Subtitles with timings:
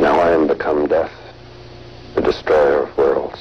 [0.00, 1.10] Now I am become death,
[2.14, 3.36] the destroyer of worlds.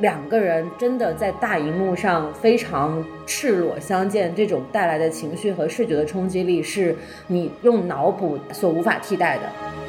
[0.00, 6.96] 两个人真的在大荧幕上非常赤裸相见，这种带来的情绪和视觉的冲击力，是
[7.28, 9.87] 你用脑补所无法替代的。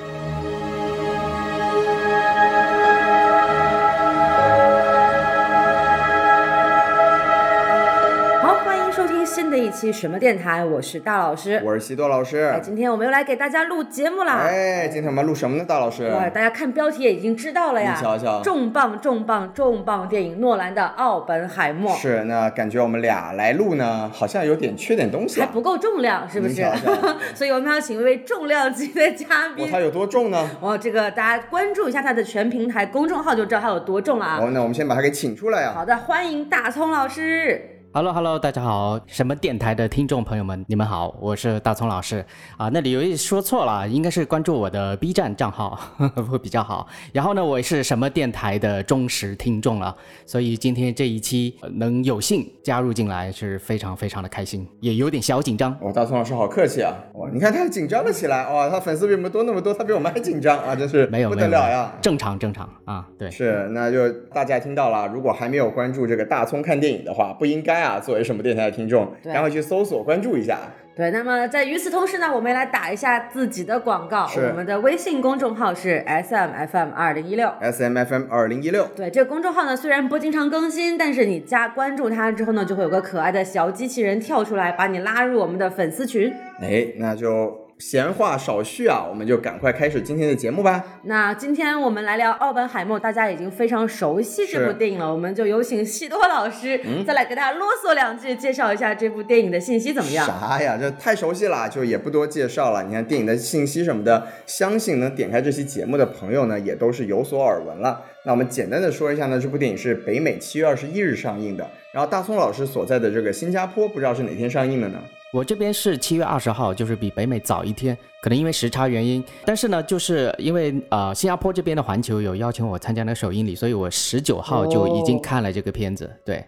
[9.69, 11.61] 一期什么电台，我是大老师。
[11.63, 12.39] 我是西多老师。
[12.39, 14.39] 哎，今天我们又来给大家录节目啦。
[14.39, 16.09] 哎，今天我们录什么呢，大老师？
[16.09, 17.93] 哇，大家看标题也已经知道了呀。
[17.95, 25.45] 你瞧瞧重磅重磅重磅电影，诺兰的《奥本海默》是，那感觉我们俩来录呢，好像有点缺点东西、啊。
[25.45, 26.91] 还不够重量，是不是你瞧瞧？
[27.35, 29.69] 所以我们要请一位重量级的嘉哇，宾。
[29.71, 30.49] 他有多重呢？
[30.59, 34.39] 哦，这个大家关注一下他的全平台公众号就知道他有多重了啊。
[34.41, 35.73] 哦，那我们先把他给请出来啊。
[35.75, 37.75] 好的，欢迎大葱老师。
[37.91, 42.23] Hello Hello，大家好，什么电台的听众朋友们，你们好，我是大葱老师
[42.55, 42.69] 啊。
[42.71, 45.75] 那里有一说错了，应该是关注我的 B 站账号
[46.29, 46.87] 会比较好。
[47.11, 55.75] 然后呢，我也是什么电台的忠实听众了，所以今天这一期呃能有幸加入进来是非常非常的开心，也有点小紧张。
[55.81, 56.93] 哇，大葱老师好客气啊！
[57.15, 61.91] 哇，你看他紧张了起来，哇，他粉丝比我们多那么多，他比我们还紧张啊，真是没有不得了呀。
[61.99, 63.31] 正常正常啊，对。
[63.31, 70.59] 是，那就大家听到了，如果还没有关注这个大葱看电影的话，不应该啊，作为什么电台的听众，对赶快去搜索关注一下。
[70.95, 74.27] 对，那么在与此同时呢，我们也来打一下自己的广告。
[74.27, 77.47] 是我们的微信公众号是 S M F M 二零一六。
[77.61, 86.33] S M F M 二零一六，对这个公众号呢，虽然不经常更新，但是你加关注它之后呢，就会有个可爱的小机器人跳出来，把你拉入我们的粉丝群。
[86.59, 90.83] 哎，那就闲话少叙啊，我们就赶快开始今天的节目吧。
[91.03, 96.77] 那今天我们来聊《奥本海默》，大家已经非常熟悉这部电影了，我们就有请西多老师、
[97.07, 100.27] 再来给大家啰嗦两句，介绍一下这部电影的信息怎么样？
[100.27, 100.77] 啥呀？
[100.77, 102.83] 这太熟悉了，就也不多介绍了。
[102.83, 108.03] 你看电影的信息什么的，相信能点开这期节目的朋友呢，也都是有所耳闻了。
[108.25, 114.99] 那我们简单的说一下呢，这部电影是北美七月二十一日上映的，然后大松老师所在的这个新加坡，不知道是哪天上映的呢？
[115.31, 119.23] 我这边是七月二十号，就是比北美早一天，可能因为时差原因。
[119.45, 126.43] 但是呢，就是因为呃新加坡这边的环球有邀请我参加那个首映礼，所以我十九号就已经哦看了这个片子，对，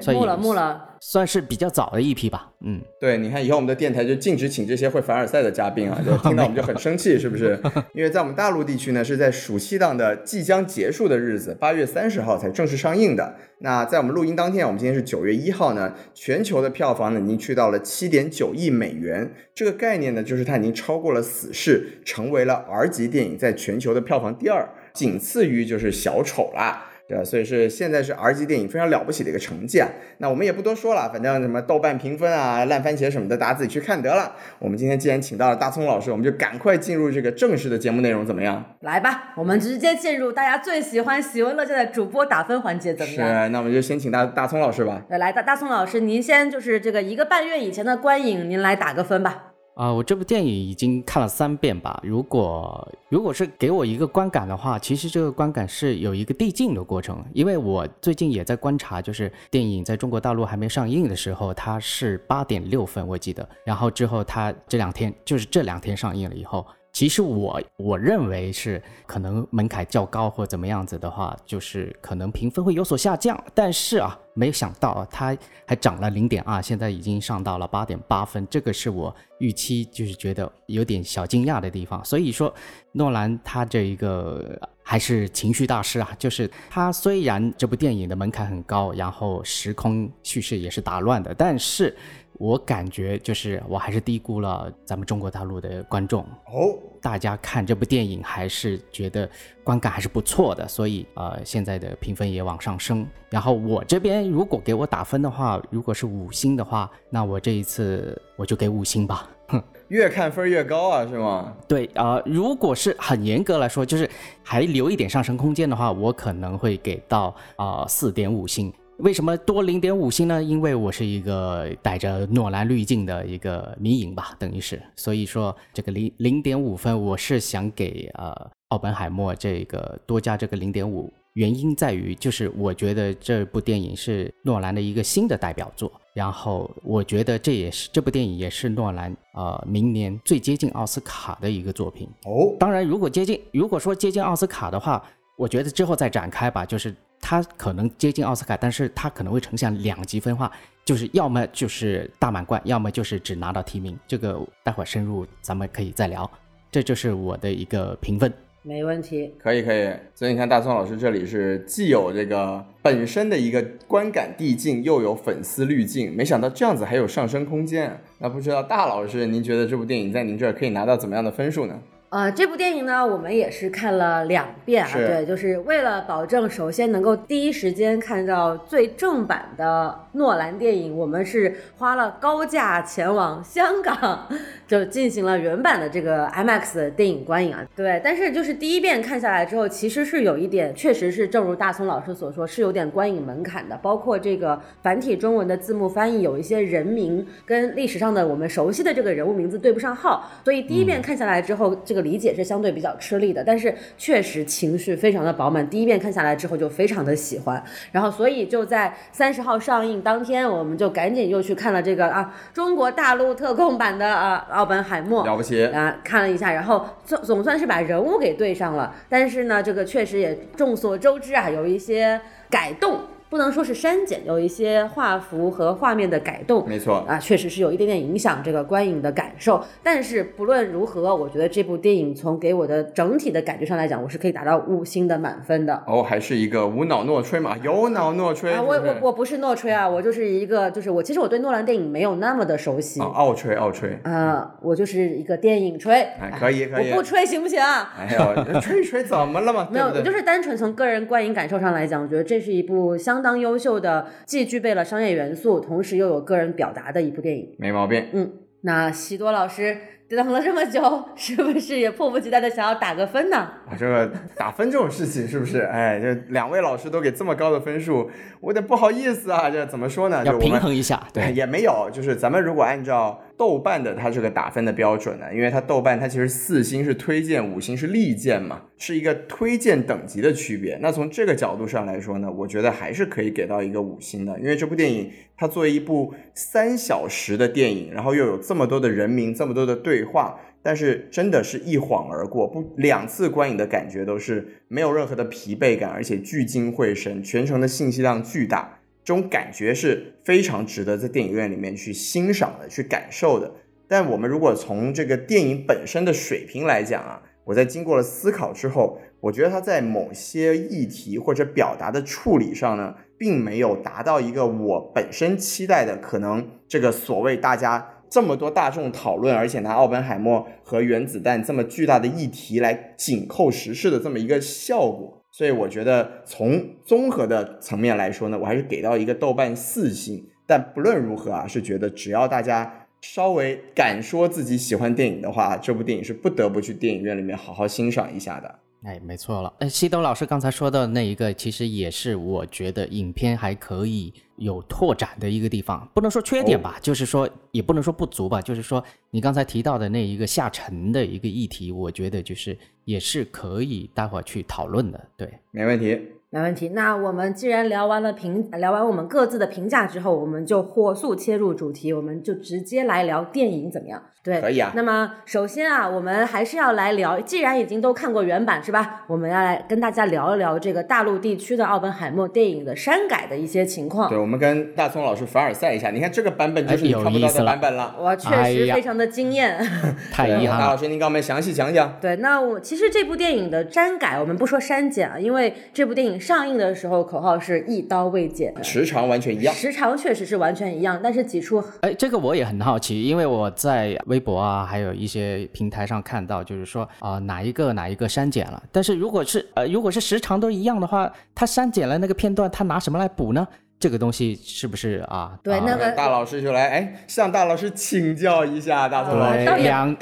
[0.00, 2.52] 所以木了木了，算是比较早的一批吧。
[2.64, 7.60] 嗯，对，你看以后我们的电台就禁止请这些会凡尔赛的嘉宾啊，就听到我们就很生气，是不是？
[7.94, 13.34] 因为在我们大陆地区呢，是在暑期档的即将结束的日子，八月三十号才正式上映的。
[13.60, 26.84] 那在我们录音当天，我们今天是九月一号呢，全球的票房呢已经去到了七点九亿美元，这个概念呢，就是它已经超过了《死侍》，成为了 R 级电影在全球的票房第二，仅次于就是小丑啦。
[27.08, 27.22] 对吧？
[27.22, 29.88] 所以是现在是 R 级电影非常了不起的一个成绩啊。
[30.18, 34.34] 那我们也不多说了，反正什么豆瓣评分啊、烂番茄什么的，大家自己去看得了。
[34.58, 38.76] 我们今天既然请到了大葱老师，我们就赶快进入这个正式的节目内容，怎么样？
[38.80, 45.00] 来吧，我们直接进入大家最喜欢、喜闻乐见的主播打分环节，怎么样是，那我们就先请大大葱老师吧。
[45.08, 49.52] 对，来，大大葱老师，您先就是这个一个半月以前的观影，您来打个分吧。
[49.76, 52.00] 啊、我这部电影已经看了三遍吧。
[52.02, 57.22] 如果如果是给我一个观感的话，其实这个观感是有一个递进的过程。
[57.34, 63.46] 因为我最近也在观察，就是电影在中国大陆还没上映的时候，它是八点六分，我记得。
[63.66, 66.66] 然后之后它这两天，就是这两天上映了以后，
[66.96, 73.38] 其实我我认为是可能门槛较高或怎么样子的话，就是可能评分会有所下降。
[73.54, 75.36] 但是啊，没有想到它
[75.66, 82.02] 还涨了零点二，现在已经上到了八点八分，这个是我预期就是觉得有点小惊讶的地方。
[82.02, 82.50] 所以说，
[82.92, 91.94] 诺兰他这一个还是情绪大师啊，就是他虽然这部电影的门槛很高，然后时空叙事也是打乱的，但是
[92.38, 96.22] 我感觉就是我还是低估了咱们中国大陆的观众。
[96.22, 99.28] 哦，大家看这部电影还是觉得
[99.64, 103.06] 观感还是不错的，所以呃现在的评分也往上升。
[103.30, 109.28] 然后我这边如果给我打分的话，如果是五星的话，那我这一次我就给五星吧。
[109.48, 111.54] 哼 越看分越高啊，是吗？
[111.68, 114.08] 对啊、呃如果是很严格来说，就是
[114.42, 118.72] 还留一点上升空间的话，我可能会给到啊四点五星。
[118.98, 120.42] 为什么多零点五星呢？
[120.42, 128.34] 因为我是一个带着诺兰滤镜的一个迷影吧，等于是，所以说这个零零点五分，我是想给呃
[128.68, 131.12] 奥本海默这个多加这个零点五。
[131.34, 142.08] 原因在于，就是我觉得这部电影是诺兰的一个新的代表作，然后我觉得这也是这部电影也是诺兰呃明年最接近奥斯卡的一个作品。
[142.24, 145.04] 哦，当然，如果接近，如果说接近奥斯卡的话，
[145.36, 146.96] 我觉得之后再展开吧，就是
[147.28, 150.48] 它可能接近奥斯卡，但是它可能会呈现两极分化，
[150.84, 153.98] 就是要么就是大满贯，要么就是只拿到提名。
[154.06, 156.30] 这个待会儿深入咱们可以再聊。
[156.70, 158.32] 这就是我的一个评分。
[158.62, 159.90] 没问题，可以可以。
[160.14, 168.00] 所以你看，大宋老师这里是既有这个本身的一个观感递进，又有粉丝滤镜，没想到这样子还有上升空间。
[168.20, 171.76] 那不知道大老师，您觉得这部电影在您这儿可以拿到怎么样的分数呢？
[172.16, 184.26] 呃，这部电影呢，我们也是看了两遍啊，对，就是为了保证首先能够第一时间看到最正版的诺兰电影，我们是花了高价前往香港，
[184.66, 187.62] 就进行了原版的这个 IMAX 的电影观影啊。
[187.76, 203.42] 对，但是就是第一遍看下来之后，其实是有一点，确实是正如大松老师所说，是有点观影门槛的，包括这个繁体中文的字幕翻译，有一些人名跟历史上的我们熟悉的这个人物名字对不上号，所以第一遍看下来之后，这个理解是相对比较吃力的。
[203.44, 207.60] 但是确实情绪非常的饱满，第一遍看下来之后就非常的喜欢，
[207.90, 227.04] 然后所以就在三十号上映当天，我们就赶紧又去看了这个啊中国大陆特供版的啊奥本海默，了不起，啊，看了一下，然后总总算是把人物给对上了，但是呢，这个确实也众所周知啊，有一些改动，不能说是删减，有一些画幅和画面的改动，没错。
[227.08, 229.62] 啊，确实是有一点点影响这个观影的感受。
[229.82, 235.82] 但是不论如何，我觉得这部电影从给我的整体的感觉上来讲，我是可以达到五星的满分的。
[235.86, 238.52] 哦，还是一个无脑诺吹嘛，有脑诺吹。
[238.52, 245.94] 啊，我我我不是诺吹啊，我就是一个，就是我其实我对诺兰电影没有那么的熟悉哦，傲吹傲吹，啊、我就是一个电影吹。
[246.20, 246.90] 哎，可以可以。
[246.90, 247.92] 我不吹行不行啊？
[247.98, 249.66] 哎呦，吹一吹怎么了嘛？
[249.72, 257.56] 没有，对对我就是单纯从个人观影感受上来讲，我觉得这是一部相当优秀的，既具备了商业元素，同时又有个人表达的一部电影。
[257.58, 258.06] 没毛病。
[258.12, 259.76] 嗯，那西多老师
[260.08, 263.36] 等了这么久，是不是也迫不及待的想要打个分呢？
[263.36, 265.62] 啊这个打分这种事情是不是？
[265.62, 268.08] 哎，这两位老师都给这么高的分数，
[268.40, 269.50] 我有点不好意思啊。
[269.50, 270.24] 这怎么说呢？
[270.24, 280.78] 就要平我们衡一下，对，也没有，就是咱们如果按照豆瓣的它这个打分的标准呢，因为它豆瓣它其实四星是推荐，五星是力荐嘛，是一个推荐等级的区别。
[280.80, 290.40] 那从这个角度上来说呢，我觉得还是可以给到一个五星的，因为这部电影它作为一部三小时的电影，然后又有这么多的人名，这么多的对话。
[290.62, 303.54] 但是真的是一晃而过，不两次观影的感觉都是没有任何的疲惫感，而且聚精会神，全程的信息量巨大，这种感觉是非常值得在电影院里面去欣赏的、去感受的。
[303.86, 325.15] 但我们如果从这个电影本身的水平来讲啊，我在经过了思考之后，我觉得它在某些议题或者表达的处理上呢，并没有达到一个我本身期待的，可能这个所谓大家这么多大众讨论，而且拿奥本海默和原子弹这么巨大的议题来紧扣时事的这么一个效果。
[325.36, 330.26] 所以我觉得从综合的层面来说呢，我还是给到一个豆瓣四星。
[330.46, 338.60] 但不论如何啊，是觉得只要大家稍微敢说自己喜欢电影的话，这部电影是不得不去电影院里面好好欣赏一下的。
[338.86, 339.52] 哎，没错了。
[339.58, 355.08] 哎，西东老师刚才说的那一个，其实也是我觉得影片还可以有拓展的一个地方，不能说缺点吧，就是说也不能说不足吧，就是说你刚才提到的那一个下沉的一个议题，我觉得就是也是可以待会儿去讨论的。
[355.16, 356.00] 对，没问题。
[356.28, 356.68] 没问题。
[356.70, 364.02] 那我们既然聊完了评，聊完我们各自的评价之后，我们就火速切入主题，我们就直接来聊电影怎么样？
[364.26, 369.04] 对，可以啊那么首先啊，我们还是要来聊，既然已经都看过原版是吧？
[369.06, 374.18] 我们要来跟大家聊一聊这个大陆地区的奥本海默电影的删改的一些情况对，。
[374.18, 377.94] 我们跟大葱老师凡尔赛一下，你看这个版本就是有看不到的意思了版本了。
[378.00, 379.56] 我确实非常的惊艳。
[379.58, 380.66] 对 太遗憾了。
[380.66, 381.96] 大老师，您给我们详细讲讲。
[382.00, 389.54] 对，那我其实这部电影的删改，我们不说删减啊，因为这部电影上映的时候口号是一刀未剪，时长完全一样。
[389.54, 398.62] 时长确实是完全一样，但是几处哎，这个我也很好奇，因为我在微博啊，还有一些平台上看到，就是说啊、哪一个哪一个删减了。
[398.72, 403.46] 但是如果是呃，如果是时长都一样的话，他删减了那个片段，他拿什么来补呢？
[403.78, 405.16] 这个东西是不是啊？
[405.16, 409.94] 啊对那个大老师就来，哎，向大老师请教一下，大头老师，对两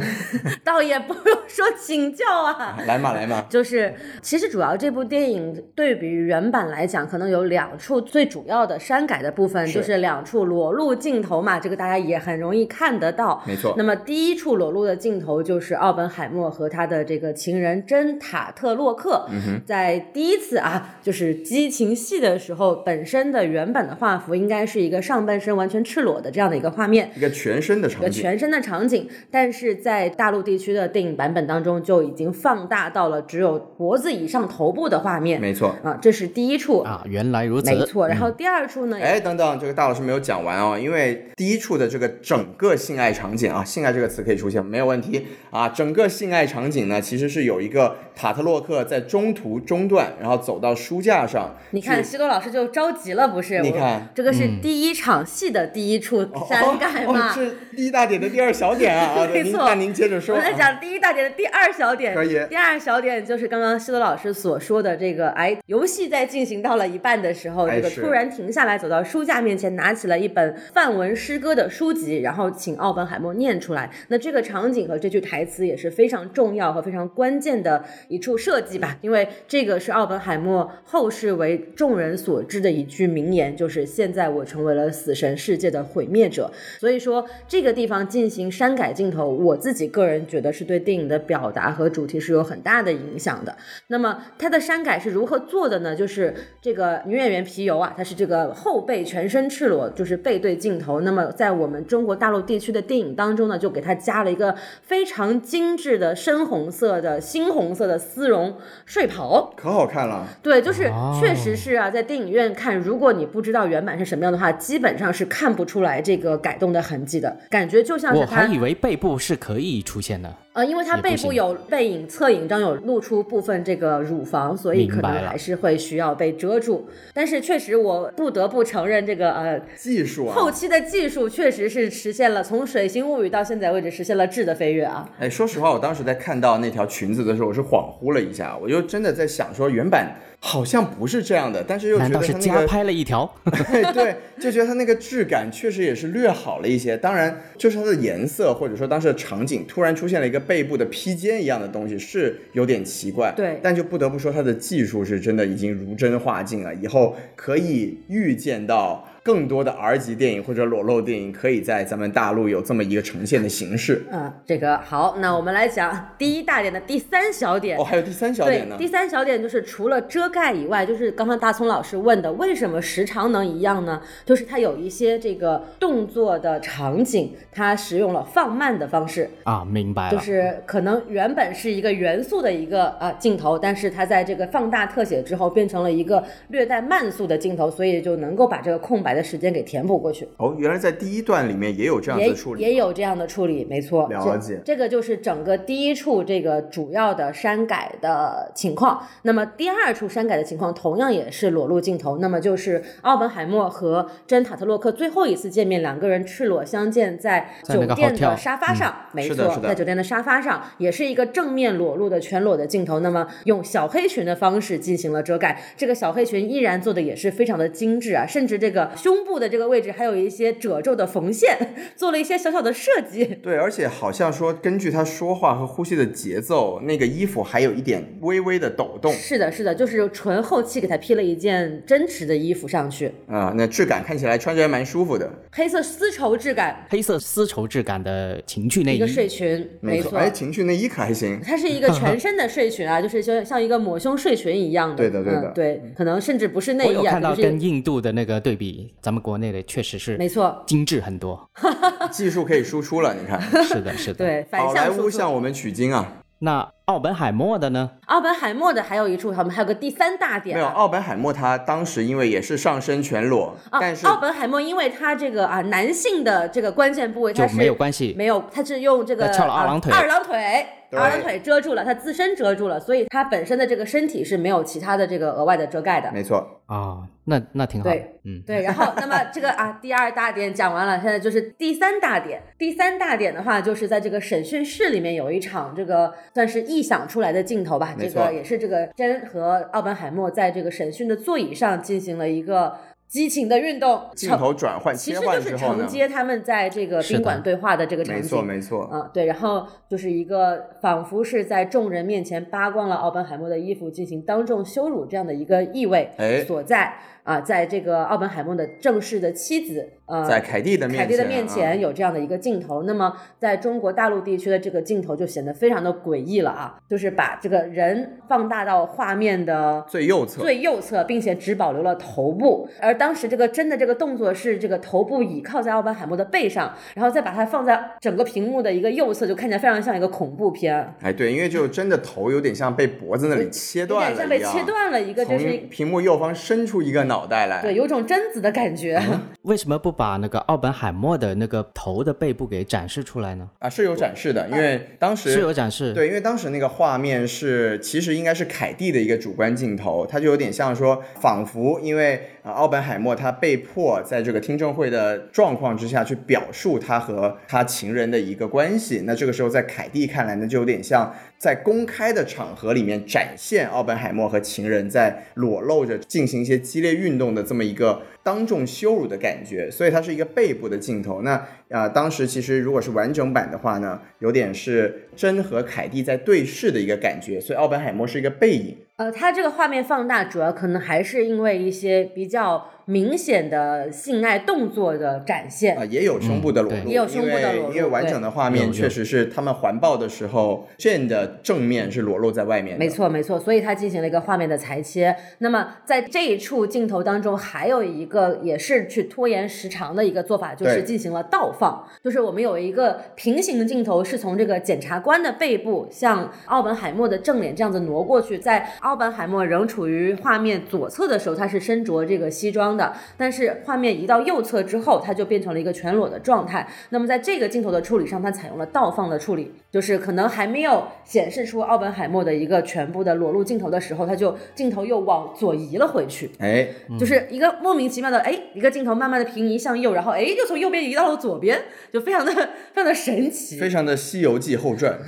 [0.64, 2.76] 倒也不用说请教啊。
[2.86, 3.46] 来嘛来嘛。
[3.48, 13.42] 就是，其实主要这部电影对比于原版来讲，可能有两处最主要的删改的部分，是就是两处裸露镜头嘛，这个大家也很容易看得到。
[13.46, 35.40] 没错那么第一处裸露的镜头就是奥本海默和他的这个情人珍塔特洛克，嗯在第一次啊，就是激情戏的时候，本身的原本的画幅应该是一个上半身完全赤裸的这样的一个画面，一个全身的场景，一个全身的场景，但是在大陆地区的电影版本当中就已经放大到了只有脖子以上头部的画面。
[35.40, 35.74] 没错。
[35.82, 38.08] 啊，这是第一处，啊，原来如此，没错。
[38.08, 45.68] 然后第二处呢，哎，等等，这个大老师没有讲完哦，因为第一处的这个整个性爱场景啊，性爱这个词可以出现，没有问题啊。
[45.68, 53.56] 整个性爱场景呢，其实是有一个塔特洛克在中途中断，然后走到书架上，你看西多老师就着急了，不是？
[53.56, 57.30] 我你看这个是第一场戏的第一处删改哦嘛？
[57.30, 59.28] 哦，是第一大点的第二小点啊 啊！
[59.30, 60.34] 没错那您接着我说。
[60.36, 73.90] 我在啊讲第一大点的第二小点，可以第二小点就是刚刚西多老师所说的这个，哎，游戏在进行到了一半的时候，这个突然停下来，走到书架面前，拿起了一本范文诗歌的书籍，然后请奥本海默念出来。
[74.08, 86.50] 那这个场景和这句台词也是非常重要和非常关键的一处设计吧，因为这个是奥本海默后世为众人所知的一句名言，就是现在我成为了死神世界的毁灭者。
[86.78, 93.56] 所以说这个地方进行删改镜头，我自己个人觉得是对电影的表达和主题是有很大的影响的。
[93.88, 95.96] 那么它的删改是如何做的呢？
[95.96, 101.00] 就是这个女演员皮尤啊，她是这个后背全身赤裸，就是背对镜头。
[101.00, 109.52] 那么在我们中国大陆地区的电影当中呢，就给她加了一个非常精致的深红色的猩红色的丝绒睡袍。
[109.56, 120.32] 可好看了，对，就是哦确实是啊，在电影院看，如果你不知道原版是什么样的话，基本上是看不出来这个改动的痕迹的，感觉就像是它我还以为背部是可以出现的。
[120.52, 126.88] 呃，因为它背部有背影、侧影张有露出部分这个乳房，所以可能还是会需要被遮住。
[127.12, 135.08] 但是确实，我不得不承认，这个呃技术啊，后期的技术确实是实现了从《水星物语》到现在为止实现了质的飞跃啊。
[135.18, 140.14] 哎，说实话，我当时在看到那条裙子的时候，我是恍惚了一下，我就真的在想说，原版
[140.46, 143.34] 好像不是这样的，但是又觉难道是加拍了一条？
[143.94, 146.94] 对，就觉得它那个质感确实也是略好了一些。
[146.98, 153.32] 当然，就是它的颜色或者说当时的场景突然出现了一个背部的披肩一样的东西，是有点奇怪。
[153.34, 156.74] 对但就不得不说它的技术是真的已经如真画境了。
[156.74, 164.04] 以后可以预见到更多的 R 级电影或者裸露电影可以在咱们大陆有这么一个呈现的形式。
[164.12, 167.78] 嗯，这个好，那我们来讲第一大点的第三小点。
[167.78, 168.76] 哦，还有第三小对点呢，。
[168.76, 174.02] 第三小点就是除了遮盖以外，就是刚刚大聪老师问的，为什么时长能一样呢？
[174.26, 180.10] 就是它有一些这个动作的场景，它使用了放慢的方式，啊，明白了。
[180.10, 190.28] 就是可能原本是一个元素的一个啊镜头，但是它在这个放大特写之后变成了一个略带慢速的镜头，所以就能够把这个空白的时间给填补过去。
[190.36, 192.62] 哦，原来在第一段里面也有这样的处理。
[192.62, 194.08] 也有这样的处理，没错。
[194.08, 199.06] 了解这，个就是整个第一处这个主要的删改的情况。
[199.22, 213.00] 那么第二处删改的情况同样也是裸露镜头，那么就是奥本海默和珍塔特洛克最后一次见面，两个人赤裸相见在酒店的沙发上，没错，是的是的在酒店的沙发上，也是一个正面裸露的全裸的镜头。
[213.00, 221.58] 那么用小黑裙的方式进行了遮盖，这个小黑裙依然做的也是非常的精致啊，甚至这个胸部的这个位置还有一些褶皱的缝线，
[221.94, 223.22] 做了一些小小的设计。
[223.42, 235.30] 对，而且好像说根据他说话和呼吸的节奏，那个衣服还有一点微微的抖动是的，是的，就是纯后期给他披了一件真实的衣服上去，啊、那质感看起来穿着还蛮舒服的。
[235.52, 240.16] 黑色丝绸质感，黑色丝绸质感的情趣内衣，一个睡裙，没错。
[240.16, 241.38] 哎，情趣内衣可还行。
[241.44, 244.96] 它是一个全身的睡裙啊，就是像像一个抹胸睡裙一样的。
[244.96, 251.48] 对的对的嗯，对，可能甚至不是内衣啊，我有看到跟印度的那个对比，咱们国内的确实是没错，精致很多。
[252.10, 254.24] 技术可以输出了，你看，是的，是的。。
[254.24, 256.12] 对，反好莱坞向我们取经啊！
[256.40, 257.92] 那奥本海默的呢？
[258.06, 260.72] 奥本海默的还有一处，他们还有个第三大点、没有，啊。
[260.74, 276.10] 奥本海默他当时因为也是上身全裸，啊但是奥本海默因为他这个啊男性的这个关键部位，他就是没有关系没有，他是用这个翘了二郎腿啊二郎腿，对二郎腿遮住了，他自身遮住了，所以他本身的这个身体是没有其他的这个额外的遮盖的。
[276.12, 276.36] 没错，
[276.66, 277.96] 啊，那那挺好的。
[277.96, 282.42] 对嗯，对，然后那么这个啊，第二大点讲完了，现在就是第三大点。
[282.56, 292.74] 第三大点的话，就是在这个审讯室里面有一场这个算是臆想出来的镜头吧，这没错个也是这个真和奥本海默在这个审讯的座椅上进行了一个
[293.14, 298.22] 激情的运动，镜头转换切其实就是承接他们在这个宾馆对话的这个场景。
[298.22, 306.42] 没错没错，嗯，对，然后就是一个仿佛是在众人面前扒光了奥本海默的衣服，进行当众羞辱这样的一个意味哎。
[306.44, 306.92] 所在
[307.24, 337.60] 啊，在这个奥本海默的正式的妻子呃，在凯蒂的面前，凯蒂的面前啊有这样的一个镜头，那么在中国大陆地区的这个镜头就显得非常的诡异了啊，就是把这个人放大到画面的最右侧，最右侧，并且只保留了头部，而而当时这个真的这个动作是这个头部倚靠在奥本海默的背上，然后再把它放在整个屏幕的一个右侧，就看起来非常像一个恐怖片，哎，对，因为就真的头有点像被脖子那里切断了一样，点像被切断了一个，就是屏幕右方伸出一个脑袋来。
[337.60, 339.02] 对，有种贞子的感觉。
[339.42, 343.48] 为什么不把那个奥本海默的那个头的背部给展示出来呢？
[343.58, 371.22] 啊，是有展示的，因为当时是有展示，对，因为当时那个画面是其实应该是凯蒂的一个主观镜头，它就有点像说，仿佛因为啊奥本海默他被迫在这个听证会的状况之下去表述他和他情人的一个关系，那这个时候在凯蒂看来呢，就有点像在公开的场合里面展现奥本海默和情人在裸露着进行一些激烈运动的这么一个当众羞辱的感觉，所以它是一个背部的镜头。
[371.22, 378.78] 那啊、当时其实如果是完整版的话呢，有点是真和凯蒂在对视的一个感觉，所以奥本海默是一个背影。
[378.96, 385.76] 呃，它这个画面放大，主要可能还是因为一些比较明显的性爱动作的展现。
[385.76, 392.78] 啊，也有胸部的裸露，嗯也有胸部的裸露因为因为完整的画面确实是他们环抱的时候，Jane 的正面是裸露在外面。
[392.78, 395.16] 没，错，没错，所以他进行了一个画面的裁切。
[395.38, 416.68] 那么在这一处镜头当中，还有一个也是去拖延时长的一个做法，就是进行了倒放，就是我们有一个平行的镜头，是从这个检察官的背部向奥本海默的正脸这样子挪过去，在奥本海默仍处于画面左侧的时候，他是身着这个西装的，但是画面移到右侧之后，它就变成了一个全裸的状态。
[416.90, 431.60] 那么在这个镜头的处理上，它采用了倒放的处理，就是可能还没有显示出奥本海默的一个全部的裸露镜头的时候，它就镜头又往左移了回去，哎，就是一个莫名其妙的哎，一个镜头慢慢的平移向右，然后哎又从右边移到了左边，
[431.92, 434.98] 就非常的非常的神奇，非常的《西游记后传》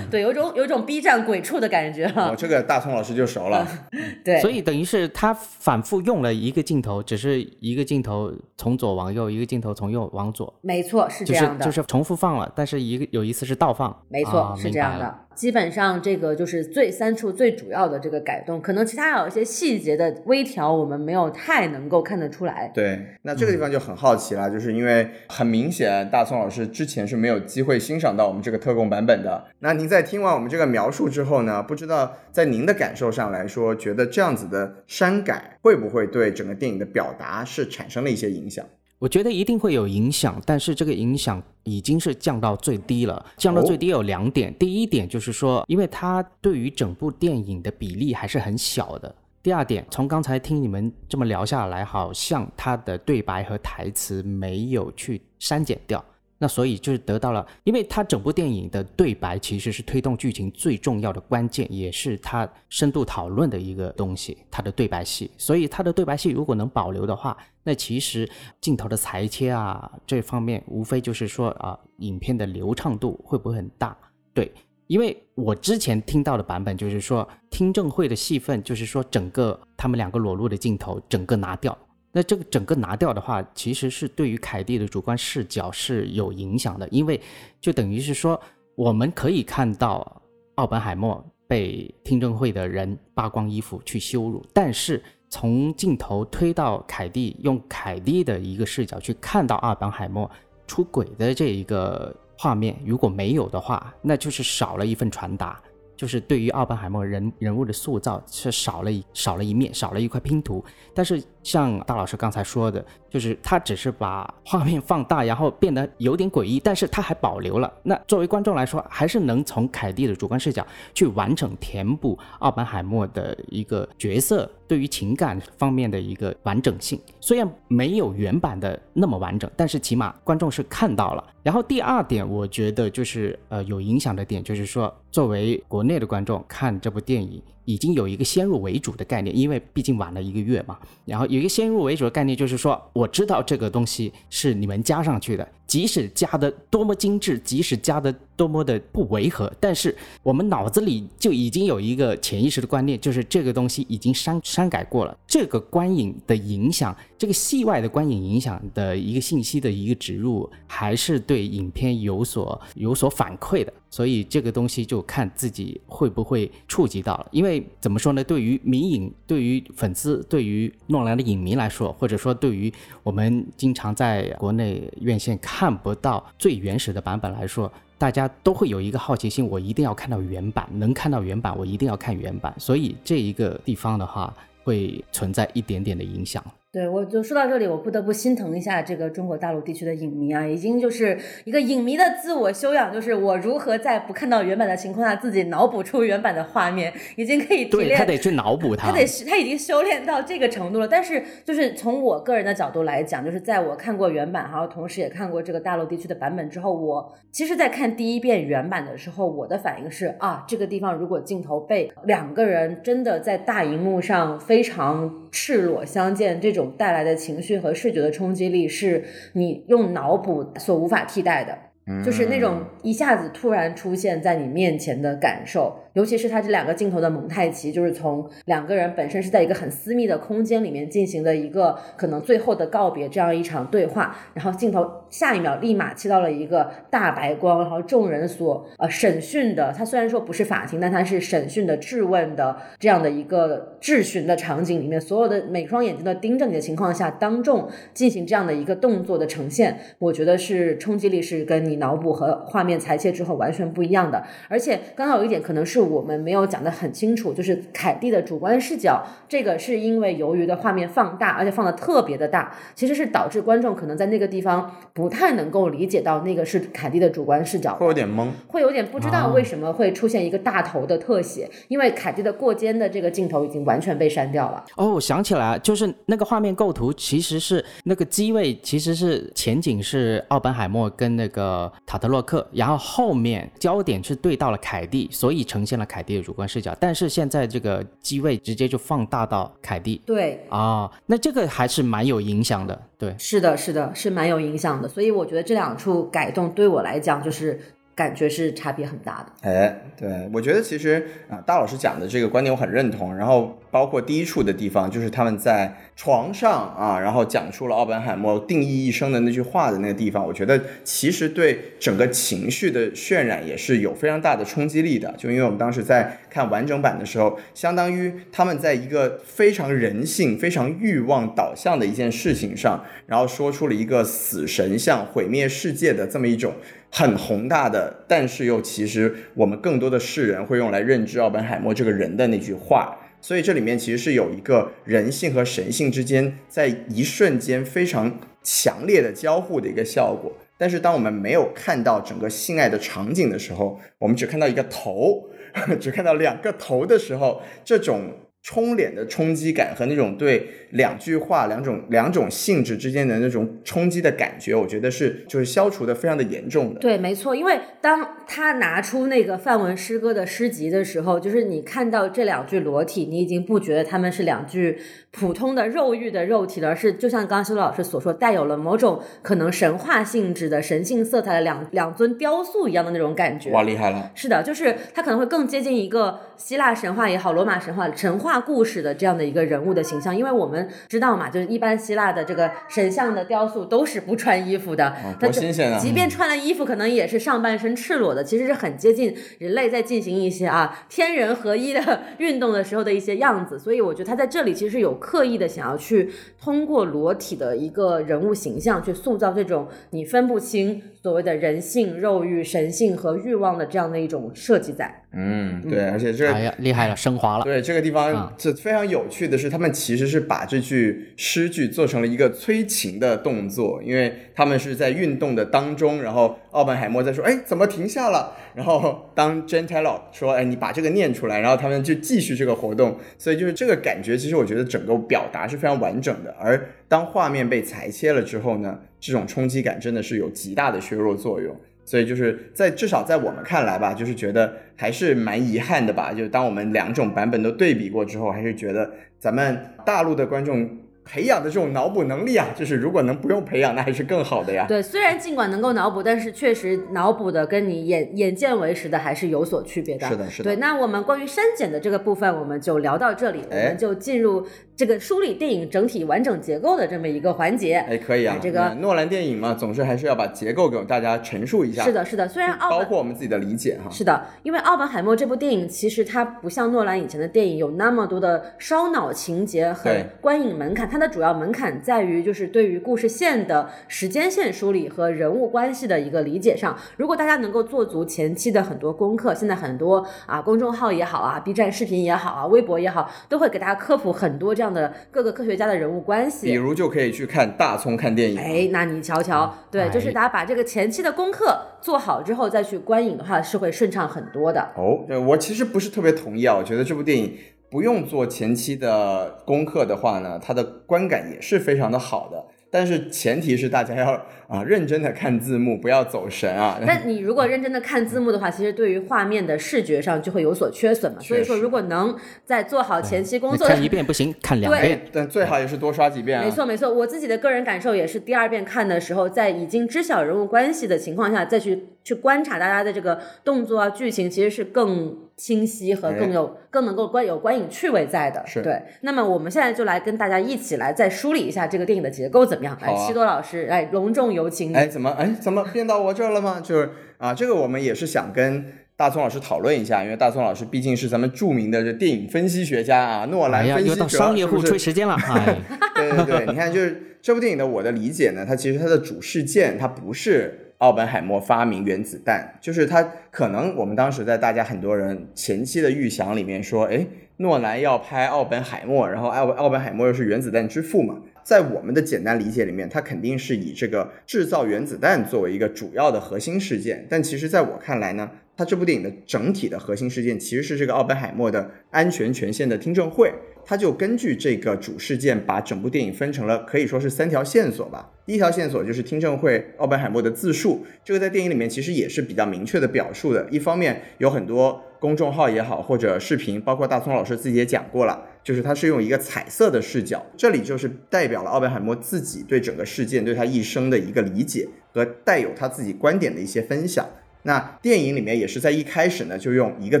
[0.10, 3.66] 对，有种有种 B 站鬼畜的感觉哈、哦，这个大葱老师就熟了。
[4.24, 14.98] 对，所以等于是他反复用了一个镜头，只是一个镜头从左往右，一个镜头从右往左，没错是这就是样的，就是重复放了，但是一个有一次是倒放，没错，啊是这样。
[14.98, 15.18] 的。
[15.38, 22.68] 基本上这个就是最三处最主要的这个改动，可能其他有一些细节的微调，我们没有太能够看得出来。
[22.74, 29.44] 对，那这个地方就很好奇啦，就是因为很明显，大葱老师之前是没有机会欣赏到我们这个特供版本的。
[29.60, 38.66] 那您在听完我们这个描述之后呢，不知道在您的感受上来说，觉得这样子的删改会不会对整个电影的表达是产生了一些影响？
[38.98, 43.24] 我觉得一定会有影响，但是这个影响已经是降到最低了。
[43.36, 49.14] 降到最低有两点，第一点就是说，因为它对于整部电影的比例还是很小的。
[49.40, 56.04] 第二点，从刚才听你们这么聊下来，好像它的对白和台词没有去删减掉，
[56.40, 65.28] 那所以就是得到了，因为它整部电影的对白其实是推动剧情最重要的关键，也是它深度讨论的一个东西，它的对白戏。
[65.36, 73.96] 所以它的对白戏如果能保留的话，那其实镜头的裁切啊这方面，无非就是说啊，影片的流畅度会不会很大？
[74.32, 74.52] 对，
[74.86, 81.76] 因为我之前听到的版本就是说，听证会的戏份就是说整个他们两个裸露的镜头整个拿掉。
[82.10, 87.20] 那这个整个拿掉的话，其实是对于凯蒂的主观视角是有影响的，因为
[87.60, 88.40] 就等于是说，
[88.74, 90.22] 我们可以看到
[90.54, 100.30] 奥本海默被听证会的人扒光衣服去羞辱，但是从镜头推到凯蒂，用凯蒂的一个视角去看到奥本海默
[100.66, 105.60] 出轨的这一个画面，如果没有的话，那就是少了一份传达。
[105.96, 110.64] 就是对于奥本海默人人物的塑造是少了一少了一面，少了一块拼图。
[110.94, 117.72] 但是像大老师刚才说的，就是他只是把画面放大，然后变得有点诡异，但是他还保留了。
[117.82, 127.00] 那作为观众来说，还是能从凯蒂的主观视角去完整填补奥本海默的一个角色对于情感方面的一个完整性。
[127.18, 131.24] 虽然没有原版的那么完整，但是起码观众是看到了。
[131.42, 140.78] 然后第二点，我觉得就是呃有影响的点，就是说作为国内的观众看这部电影，已经有一个先入为主的概念，因为毕竟晚了一个月嘛。
[141.04, 155.14] 然后有一个先入为主的概念，就是说我知道这个东西是你们加上去的，即使加的多么精致，即使加的多么的不违和，但是我们脑子里就已经有一个潜意识的观念，就是这个东西已经删删改过了。
[155.26, 163.72] 这个观影的影响，这个戏外的观影影响的一个信息的一个植入，还是对影片有所有所反馈的。
[163.90, 167.26] 所以这个东西就看自己会不会触及到了。
[167.32, 168.22] 因为怎么说呢？
[168.22, 182.54] 对于迷影、对于粉丝、对于诺兰的影迷来说，或者说对于我们经常在国内院线看不到最原始的版本来说，大家都会有一个好奇心，我一定要看到原版，能看到原版，我一定要看原版。
[182.58, 186.44] 所以这一个地方的话，会存在一点点的影响。
[186.70, 197.88] 对，我就说到这里，我不得不心疼一下这个中国大陆地区的影迷啊，已经就是一个影迷的自我修养，就是我如何在不看到原版的情况下，自己脑补出原版的画面，已经可以提炼。
[197.88, 200.86] 对他得去脑补他，他得他已经修炼到这个程度了。
[200.86, 216.57] 但是就是从我个人的角度来讲，就是在我看过原版，还有同时也看过这个大陆地区的版本之后，我其实，在看第一遍原版的时候，我的反应是啊，这个地方如果镜头被两个人真的在大荧幕上非常赤裸相见，这种。
[216.66, 221.58] 带来的情绪和视觉的冲击力，是你用脑补所无法替代的，
[222.04, 225.74] 就是那种一下子突然出现在你面前的感受。
[225.94, 255.77] 尤其是他这两个镜头的蒙太奇，就是从两个人本身是在一个很私密的空间里面进行的一个可能最后的告别这样一场对话，然后镜头下一秒立马切到了一个大白光，然后众人所呃审讯的，他虽然说不是法庭，但他是审讯的质问的这样的一个质询的场景里面，所有的每双眼睛都盯着你的情况下，当众进行这样的一个动作的呈现，我觉得是冲击力是跟你脑补和画面裁切之后完全不一样的，而且刚刚有一点可能是。
[255.80, 274.64] 我们没有讲得很清楚，就是凯蒂的主观视角，这个是因为由于的画面放大，而且放的特别的大，其实是导致观众可能在那个地方不太能够理解到那个是凯蒂的主观视角，会有点懵，会有点不知道为什么会出现一个大头的特写，因为凯蒂的过肩的这个镜头已经完全被删掉了。
[274.76, 285.78] 哦，我想起来，就是那个画面构图其实是那个机位，其实是前景是奥本海默跟那个塔特洛克，然后后面焦点是对到了凯蒂，所以呈现。
[285.78, 297.60] 了凯蒂的主观视角，但是现在这个机位直接就放大到凯蒂，对啊，那这个还是蛮有影响的，对，是的，是的，是蛮有影响的，所以我觉得这两处改动对我来讲就是。
[297.98, 299.50] 感觉是差别很大的。
[299.50, 303.16] 哎，对我觉得其实啊，大老师讲的这个观点我很认同。
[303.16, 315.12] 然后包括第一处的地方，就是他们在床上啊，然后讲出了奥本海默定义一生的那句话的那个地方，我觉得其实对整个情绪的渲染也是有非常大的冲击力的。
[315.18, 326.52] 就因为我们当时在看完整版的时候，相当于他们在一个非常人性、非常欲望导向的一件事情上，然后说出了一个死神像毁灭世界的这么一种。
[326.90, 340.32] 很宏大的，但是又其实我们更多的世人会用来认知奥本海默这个人的那句话，所以这里面其实是有一个人性和神性之间在一瞬间非常强烈的交互的一个效果。
[340.56, 345.28] 但是当我们没有看到整个性爱的场景的时候，我们只看到一个头，
[345.78, 348.10] 只看到两个头的时候，这种。
[348.42, 356.80] 冲脸的冲击感和那种对两句话、两种两种性质之间的那种冲击的感觉，我觉得是就是消除的非常的严重的。
[356.80, 364.78] 对，没错，因为当他拿出那个范文诗歌的诗集的时候，就是你看到这两句裸体，你已经不觉得他们是两句
[365.10, 373.50] 普通的肉欲的肉体了，而是就像刚刚修老师所说，带有了某种可能神话性质的神性色彩的两两尊雕塑一样的那种感觉。
[373.50, 374.10] 哇，厉害了！
[374.14, 378.27] 是的，就是他可能会更接近一个希腊神话也好，罗马神话神话。
[378.40, 385.78] 故事的这样的一个人物的形象，因为我们知道嘛，就是一般希腊的这个神像的雕塑都是不穿衣服的，多新鲜啊！
[385.78, 393.56] 即便穿了衣服，可能也是上半身赤裸的，其实是很接近人类在进行一些啊天人合一的运动的时候的一些样子。
[393.56, 396.10] 所以我觉得他在这里其实有刻意的想要去
[396.42, 405.02] 通过裸体的一个人物形象去塑造这种你分不清所谓的人性、肉欲、神性和欲望的这样的一种设计在。
[405.12, 407.44] 嗯，对，而且这哎呀厉害了，升华了。
[407.44, 426.34] 对这个地方，这非常有趣的是，他们其实是把这句诗句做成了一个催情的动作，因为他们是在运动的当中，然后奥本海默在说：“哎，怎么停下了？”然后当 Jen Taylor 说：“哎，你把这个念出来。”然后他们就继续这个活动，所以就是这个感觉，其实我觉得整个表达是非常完整的。
[426.38, 431.54] 而当画面被裁切了之后呢，这种冲击感真的是有极大的削弱作用。
[431.84, 436.12] 所以就是在至少在我们看来吧，就是觉得还是蛮遗憾的吧。
[436.12, 440.68] 就是当我们两种版本都对比过之后，还是觉得咱们大陆的观众。
[441.10, 444.66] 培养的这种脑补能力啊，就是如果能不用培养，那还是更好的呀。
[444.68, 450.06] 对，虽然尽管能够脑补，但是确实脑补的跟你眼眼见为实的还是有所区别的。
[450.06, 450.44] 是的，是的。
[450.44, 457.76] 对，那我们关于删减的这个部分，我们就聊到这里，我们就进入这个梳理电影整体完整结构的这么一个环节。
[457.88, 458.36] 哎，可以啊。
[458.40, 461.84] 这个诺兰电影嘛，总是还是要把结构给大家陈述一下。
[461.84, 462.28] 是的，是的。
[462.28, 463.90] 虽然奥包括我们自己的理解哈。
[463.90, 469.90] 是的，因为奥本海默这部电影其实它不像诺兰以前的电影有那么多的烧脑情节和
[470.20, 476.76] 观影门槛，它它的主要门槛在于就是对于故事线的时间线梳理和人物关系的一个理解上。
[476.96, 486.46] 如果大家能够做足前期的很多功课，现在很多啊公众号也好啊，B 站视频也好啊，微博也好，都会给大家科普很多这样的各个科学家的人物关系。
[486.48, 488.36] 比如就可以去看大葱看电影。
[488.36, 494.60] 哎，那你瞧瞧，对，就是大家把这个前期的功课做好之后再去观影的话，是会顺畅很多的。
[494.76, 497.36] 哦，对我其实不是特别同意啊，我觉得这部电影
[497.70, 502.44] 不用做前期的功课的话呢，它的观感也是非常的好的。
[502.70, 504.12] 但是前提是大家要
[504.46, 506.78] 啊认真的看字幕，不要走神啊。
[506.86, 511.18] 但你如果认真的看字幕的话，其实对于画面的视觉上就会有所缺损嘛。
[511.18, 515.00] 所以说，如果能在做好前期工作，看一遍不行，看两遍。
[515.10, 516.44] 但最好也是多刷几遍。
[516.44, 525.27] 没错没错，我自己的个人感受也是，第二遍看的时候，在已经知晓人物关系的情况下，再去去观察大家的这个动作啊剧情，其实是更。
[525.38, 528.82] 清晰和更有更能够观有观影趣味在的，是对。
[529.02, 532.76] 那么我们现在就来跟大家一起来再梳理一下这个电影的结构怎么样？
[532.82, 534.74] 来，西多老师，来隆重有请。
[534.74, 536.60] 哎，怎么哎怎么变到我这儿了吗？
[536.60, 545.16] 就是啊，这个我们也是想跟大葱老师讨论一下，因为大葱老师毕竟是咱们著名的这电影分析学家啊，诺兰分析者，又到商业户吹时间了。
[545.94, 550.64] 对对对，你看，就是这部电影的我的理解呢，它其实它的主事件它不是。
[550.78, 557.04] 奥本海默发明原子弹，就是他可能我们当时在大家很多人前期的预想里面说，哎，
[557.38, 567.04] 诺兰要拍奥本海默，然后奥奥本海默又是原子弹之父嘛，在我们的简单理解里面，他肯定是以这个制造原子弹作为一个主要的核心事件。
[567.10, 573.32] 但其实在我看来呢，他这部电影的整体的核心事件其实是这个奥本海默的安全权限的听证会。
[573.68, 578.10] 他就根据这个主事件，把整部电影分成了可以说是三条线索吧。
[578.24, 583.46] 第一条线索就是听证会奥本海默的自述，这个在电影里面其实也是比较明确的表述的。
[583.50, 597.06] 一方面有很多公众号也好，或者视频，包括大葱老师自己也讲过了，就是他是用一个彩色的视角，这里就是代表了奥本海默自己对整个事件、对他一生的一个理解和带有他自己观点的一些分享。
[597.42, 600.00] 那电影里面也是在一开始呢，就用一个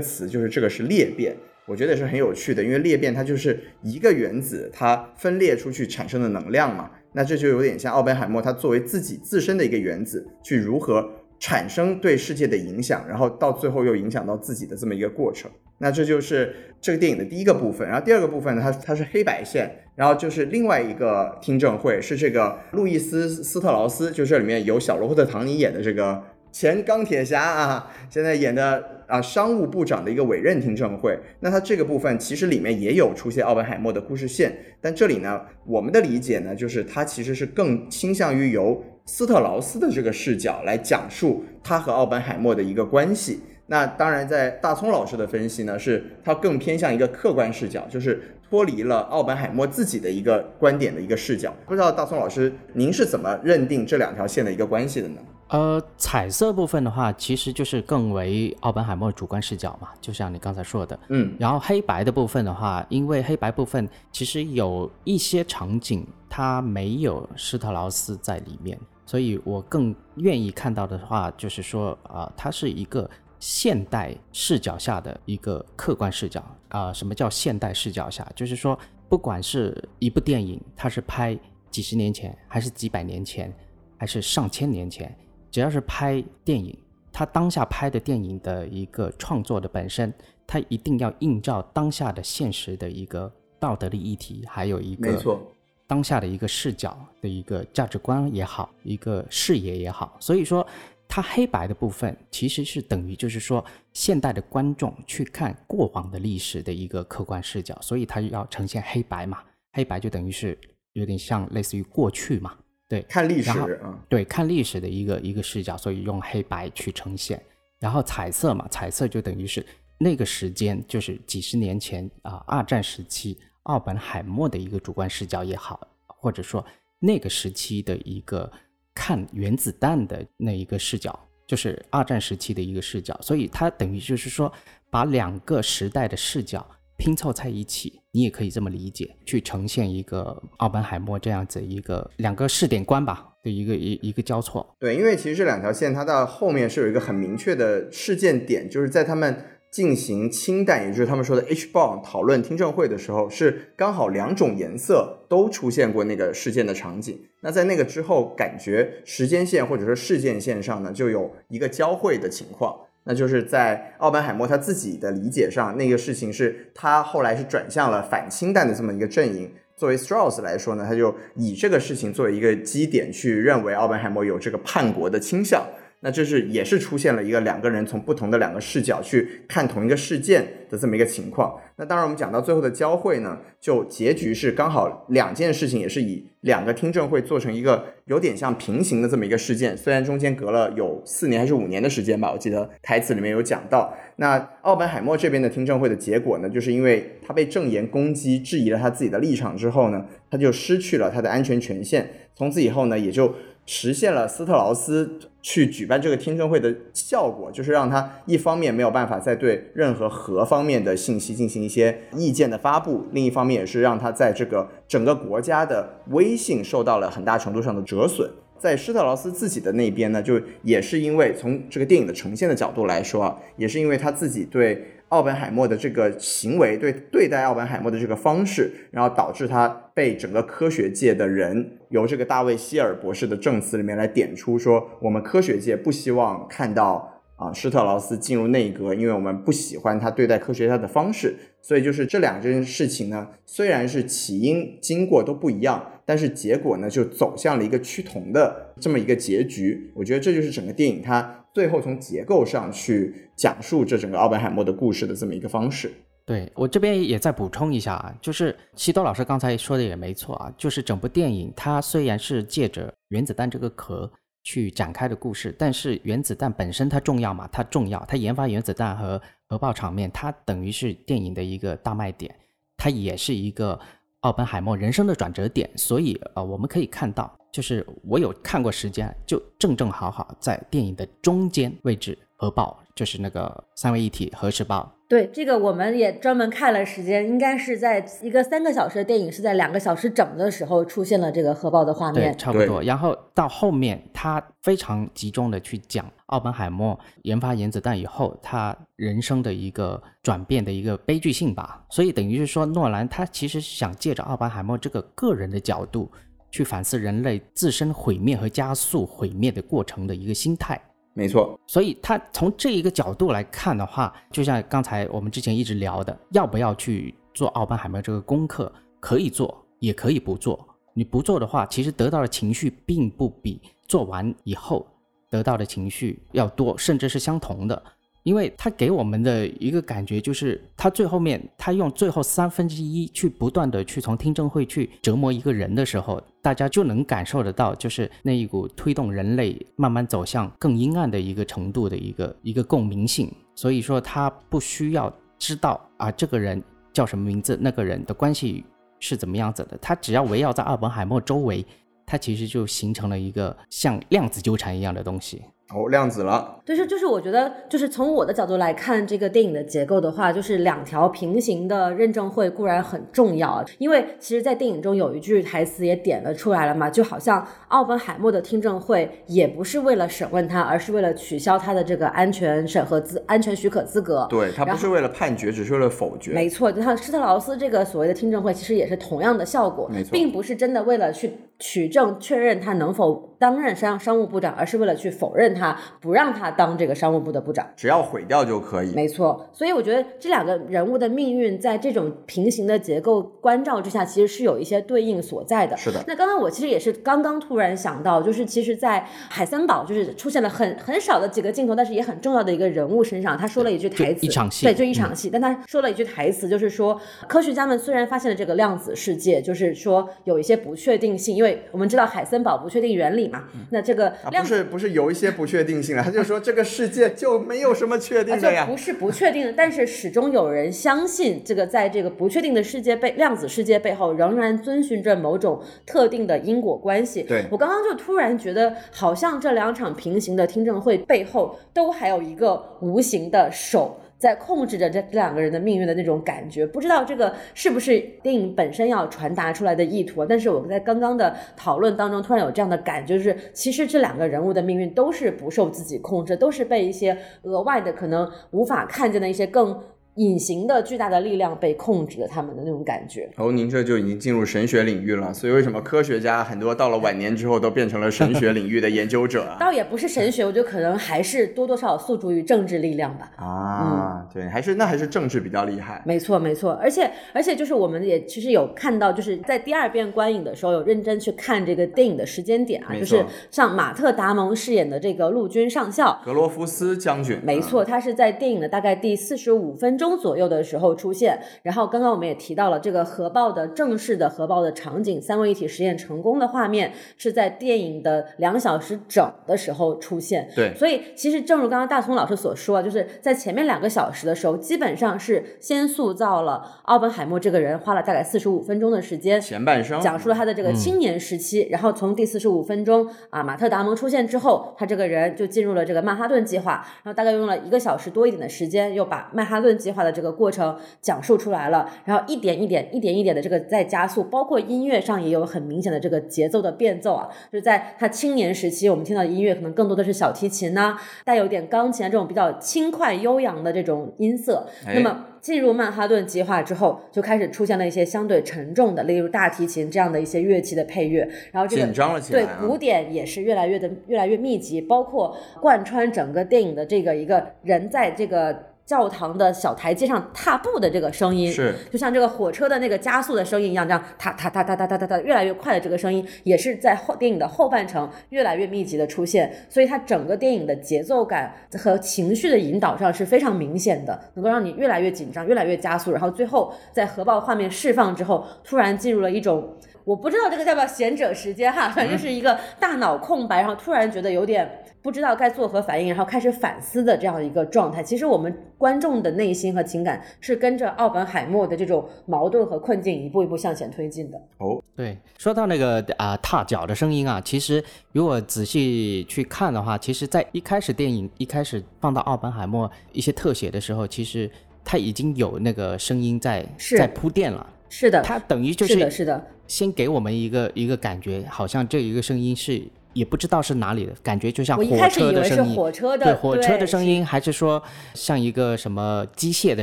[0.00, 1.36] 词，就是这个是裂变。
[1.68, 15.50] 我觉得也是很有趣的，因为裂变它就是一个原子它分裂出去产生的能量嘛，那这就有点像奥本海默他作为自己自身的一个原子去如何产生对世界的影响，然后到最后又影响到自己的这么一个过程。
[15.80, 26.22] 那这就是这个电影的第一个部分，然后第二个部分呢，它它是黑白线，然后就是另外一个听证会是这个路易斯斯特劳斯，就这里面有小罗伯特唐尼演的这个。
[26.58, 43.38] 前钢铁侠啊，现在演的啊商务部长的一个委任听证会，那他这个部分其实里面也有出现奥本海默的故事线，但这里呢，我们的理解呢，就是他其实是更倾向于由斯特劳斯的这个视角来讲述他和奥本海默的一个关系。
[43.68, 51.54] 那当然，在大葱老师的分析呢，是他更偏向一个客观视角，就是脱离了奥本海默自己的一个观点的一个视角。
[51.66, 55.20] 不知道大葱老师您是怎么认定这两条线的一个关系的呢？
[55.48, 61.34] 呃，彩色部分的话，其实就是更为奥本海默主观视角嘛，就像你刚才说的，嗯。
[61.38, 73.08] 然后黑白的部分的话，因为黑白部分其实有一些场景它没有施特劳斯在里面，所以我更愿意看到的话，就是说啊，它是一个
[73.40, 76.92] 现代视角下的一个客观视角啊。
[76.92, 78.30] 什么叫现代视角下？
[78.36, 81.34] 就是说，不管是一部电影，它是拍
[81.70, 83.50] 几十年前，还是几百年前，
[83.96, 85.16] 还是上千年前。
[85.50, 86.76] 只要是拍电影，
[87.12, 90.12] 他当下拍的电影的一个创作的本身，
[90.46, 95.40] 他一定要映照当下的现实的一个道德的议题，还有一个没错
[95.86, 100.16] 当下的一个视角的一个价值观也好，一个视野也好。
[100.20, 100.66] 所以说，
[101.08, 110.58] 它黑白的部分其实是等于就是说，现代的观众去看过往的历史的一个客观视角，所以它要呈现黑白嘛，黑白就等于是
[110.92, 112.54] 有点像类似于过去嘛。
[112.88, 117.38] 对，看历史啊，对，看历史的一个一个视角，所以用黑白去呈现，
[117.78, 119.64] 然后彩色嘛，彩色就等于是
[119.98, 126.64] 那个时间，就是几十年前啊，二战时期奥本海默的一个主观视角也好，或者说
[126.98, 128.50] 那个时期的一个
[128.94, 134.50] 看原子弹的那一个视角，就是二战时期的一个视角，所以它等于就是说
[134.88, 136.66] 把两个时代的视角。
[136.98, 144.74] 拼凑在一起，你也可以这么理解，去呈现一个奥本海默这样子一个两个试点关吧的一个一一个交错。
[144.80, 157.20] 对，因为其实这两条线它到后面是有一个很明确的事件点，就是在他们进行氢弹，也就是他们说的 H bomb 讨论听证会的时候，是刚好两种颜色都出现过那个事件的场景。
[157.42, 162.87] 那在那个之后，感觉时间线或者说事件线上呢，就有一个交汇的情况。
[163.08, 175.66] 那就是在奥本海默他自己的理解上，那个事情是他后来是转向了反氢弹的这么一个阵营，作为 Strauss 来说呢，他就以这个事情作为一个基点，去认为奥本海默有这个叛国的倾向。
[176.00, 181.58] 那这是也是出现了一个两个人从不同的两个视角去看同一个事件的这么一个情况。
[181.76, 189.76] 那当然，我们讲到最后的交汇呢，就结局是刚好两件事情也是以两个听证会做成一个有点像平行的这么一个事件。
[189.76, 193.92] 虽然中间隔了有四年还是五年的时间吧，我记得台词里面有讲到。
[194.16, 202.08] 那奥本海默这边的听证会的结果呢，就是因为他被证言攻击，质疑了他自己的立场之后呢，他就失去了他的安全权限。
[202.36, 203.34] 从此以后呢，也就。
[203.70, 218.30] 实现了斯特劳斯去举办这个听证会的效果，就是让他一方面没有办法再对任何核方面的信息进行一些意见的发布，另一方面也是让他在这个整个国家的威信受到了很大程度上的折损。
[218.58, 224.94] 在施特劳斯自己的那边呢，就也是因为从这个电影的呈现的角度来说啊，也是因为他自己对。
[225.08, 241.36] 奥本海默的这个行为，对对待奥本海默的这个方式，然后导致他被整个科学界的人由这个大卫希尔博士的证词里面来点出说，我们科学界不希望看到啊施特劳斯进入内阁，因为我们不喜欢他对待科学家的方式。
[241.62, 249.90] 所以就是这两件事情呢，虽然是起因经过都不一样，但是结果呢就走向了一个趋同的这么一个结局。
[249.94, 251.37] 我觉得这就是整个电影它。
[251.54, 255.92] 最后从结构上去讲述这整个奥本海默的故事的这么一个方式。
[256.24, 264.10] 对我这边也再补充一下啊，就是西多老师刚才说的也没错啊，就是整部电影它虽然是借着原子弹这个壳
[264.44, 267.48] 去展开的故事，但是原子弹本身它重要嘛？
[267.50, 272.34] 它重要，它研发原子弹和核爆场面，它等于是电影的一个大卖点，
[272.76, 273.80] 它也是一个
[274.20, 275.70] 奥本海默人生的转折点。
[275.76, 277.37] 所以呃，我们可以看到。
[277.52, 284.94] 就是我有看过时间，就正正好好在电影的中间位置核爆，就是那个三位一体核试爆。
[285.08, 292.82] 对，这个我们也专门看了时间，应该是在一个三个小时的电影是在两个小时整的时候出现了这个核爆的画面，差不多。
[292.82, 301.82] 然后到后面，他非常集中的去讲奥本海默研发原子弹以后，他人生的一个转变的一个悲剧性吧。
[301.88, 306.12] 所以等于是说，诺兰他其实想借着奥本海默这个个人的角度。
[306.50, 310.80] 去反思人类自身毁灭和加速毁灭的过程的一个心态，
[311.14, 311.58] 没错。
[311.66, 318.72] 所以他从这一个角度来看的话，就像刚才我们之前一直聊的，要不要去做奥本海默这个功课？
[319.00, 320.66] 可以做，也可以不做。
[320.94, 324.84] 你不做的话，其实得到的情绪并不比做完以后
[325.30, 327.80] 得到的情绪要多，甚至是相同的。
[328.28, 343.32] 因为他给我们的一个感觉就是，他最后面他用最后三分之一去不断的去从听证会去折磨一个人的时候，大家就能感受得到，就是那一股推动人类慢慢走向更阴暗的一个程度的一个一个共鸣性。
[343.54, 346.62] 所以说他不需要知道啊这个人
[346.92, 348.62] 叫什么名字，那个人的关系
[349.00, 351.64] 是怎么样子的，他只要围绕在奥本海默周围，
[352.04, 355.40] 他其实就形成了一个像量子纠缠一样的东西。
[355.74, 356.56] 哦，量子了。
[356.64, 374.26] 就是就是，我觉得就是从我的角度来看这个电影的结构的话，就是两条平行的认证会固然很重要，因为其实，在电影中有一句台词也点了出来了嘛，就好像奥本海默的听证会也不是为了审问他，而是为了取消他的这个安全审核资、安全许可资格。
[374.28, 376.32] 对他不是为了判决，只是为了否决。
[376.32, 385.54] 没错，就像施特劳斯这个所谓的听证会，其实也是同样的效果，没错，并不是真的为了去取证确认他能否担任商商务部长，而是为了去否认。
[385.54, 388.92] 他不让他当这个商务部的部长，只要毁掉就可以。
[388.94, 395.76] 没错，所以我觉得这两个人物的命运在这种平行的结构关照之下，其实是有一些对应所在的。
[395.76, 396.02] 是的。
[396.06, 405.30] 那刚刚我其实也是刚刚突然想到，就是其实，在海森堡就是出现了很很少的几个镜头，但是也很重要的一个人物身上，他说了一句台词，一场戏，对，就一场戏。
[405.30, 413.44] 但他说了一句台词，就是说科学家们虽然发现了这个量子世界，就是说有一些不确定性，因为我们知道海森堡不确定原理嘛。
[413.70, 416.28] 那这个不是不是有一些不确定性了， 他就。
[416.28, 427.22] 说这个世界就没有什么确定的呀，不是不确定的，但是始终有人相信这个，在这个不确定的世界背量子世界背后，仍然遵循着某种特定的因果关系。
[427.22, 433.98] 对我刚刚就突然觉得，好像这两场平行的听证会背后，都还有一个无形的手。
[434.18, 440.26] 在控制着这这两个人的命运的那种感觉，不知道这个是不是电影本身要传达出来的意图。
[440.26, 449.80] 但是我们在刚刚的讨论当中，突然有这样的感觉，就是其实这两个人物的命运都是不受自己控制，都是被一些额外的可能无法看见的一些更
[450.18, 453.28] 隐形的巨大的力量被控制了他们的那种感觉。
[453.36, 459.56] 哦，您这就已经进入神学领域了，所以为什么科学家很多到了晚年之后都变成了神学领域的研究者啊？
[459.60, 463.30] 倒也不是神学，我觉得可能还是多多少少诉诸于政治力量吧。
[463.36, 466.02] 啊，对，还是那还是政治比较厉害。
[466.04, 481.38] 没错，没错，而且而且就是我们也其实有看到，就是在第二遍观影的时候有认真去看这个电影的时间点啊，就是像马特·达蒙饰演的这个陆军上校，格罗夫斯将军，没错，他是在电影的大概第四十五分钟左右的时候出现。
[481.62, 490.48] 然后刚刚我们也提到了这个核爆的正式的核爆的场景，三位一体实验成功的画面是在电影的两小时整的时候出现。
[490.54, 525.24] 对所以其实正如刚刚大聪老师所说啊，就是在前面两个小时的时候，基本上是先塑造了奥本海默这个人，花了大概四十五分钟的时间，前半生讲述了他的这个青年时期，然后从第四十五分钟啊，马特达蒙出现之后，他这个人就进入了这个曼哈顿计划，然后大概用了一个小时多一点的时间，又把曼哈顿计划的这个过程讲述出来了，然后一点一点、一点一点的这个在加速，包括音乐上也有很明显的这个节奏的变奏啊，就是在他青年时期，我们听到的音乐可能更多的是小提琴呐、带有点钢琴啊这种比较轻快悠扬的这种音色，哎那么。
[525.40, 531.20] 进入曼哈顿计划之后，就开始出现了一些相对沉重的，例如大提琴这样的一些乐器的配乐，
[531.52, 538.52] 然后这个紧张了起来对啊鼓点也是越来越的越来越密集，包括贯穿整个电影的这个一个人在这个
[538.88, 559.76] 教堂的小台阶上踏步的这个声音，是就像这个火车的那个加速的声音一样，这样踏踏踏踏踏踏踏踏越来越快的这个声音，也是在后电影的后半程越来越密集的出现，所以它整个电影的节奏感和情绪的引导上是非常明显的，能够让你越来越紧张，越来越加速，然后最后在核爆画面释放之后，突然进入了一种。
[560.08, 564.66] 我不知道这个叫不叫闲者时间哈，反正就是一个大脑空白，然后突然觉得有点
[565.02, 568.02] 不知道该作何反应，然后开始反思的这样一个状态。
[568.02, 574.38] 其实我们观众的内心和情感是跟着奥本海默的这种矛盾和困境一步一步向前推进的。
[574.56, 584.50] 哦对，说到那个啊、踏脚的声音啊，其实如果仔细去看的话，其实在一开始电影一开始放到奥本海默一些特写的时候，其实
[584.82, 586.64] 他已经有那个声音在
[586.96, 587.66] 在铺垫了。
[587.88, 592.82] 是的，他等于就是的，是的，先给我们一个一个感觉，好像这一个声音是
[593.14, 595.74] 也不知道是哪里的感觉，就像火车的声音。
[595.74, 597.82] 火车的，对火车的声音，还是说
[598.14, 599.82] 像一个什么机械的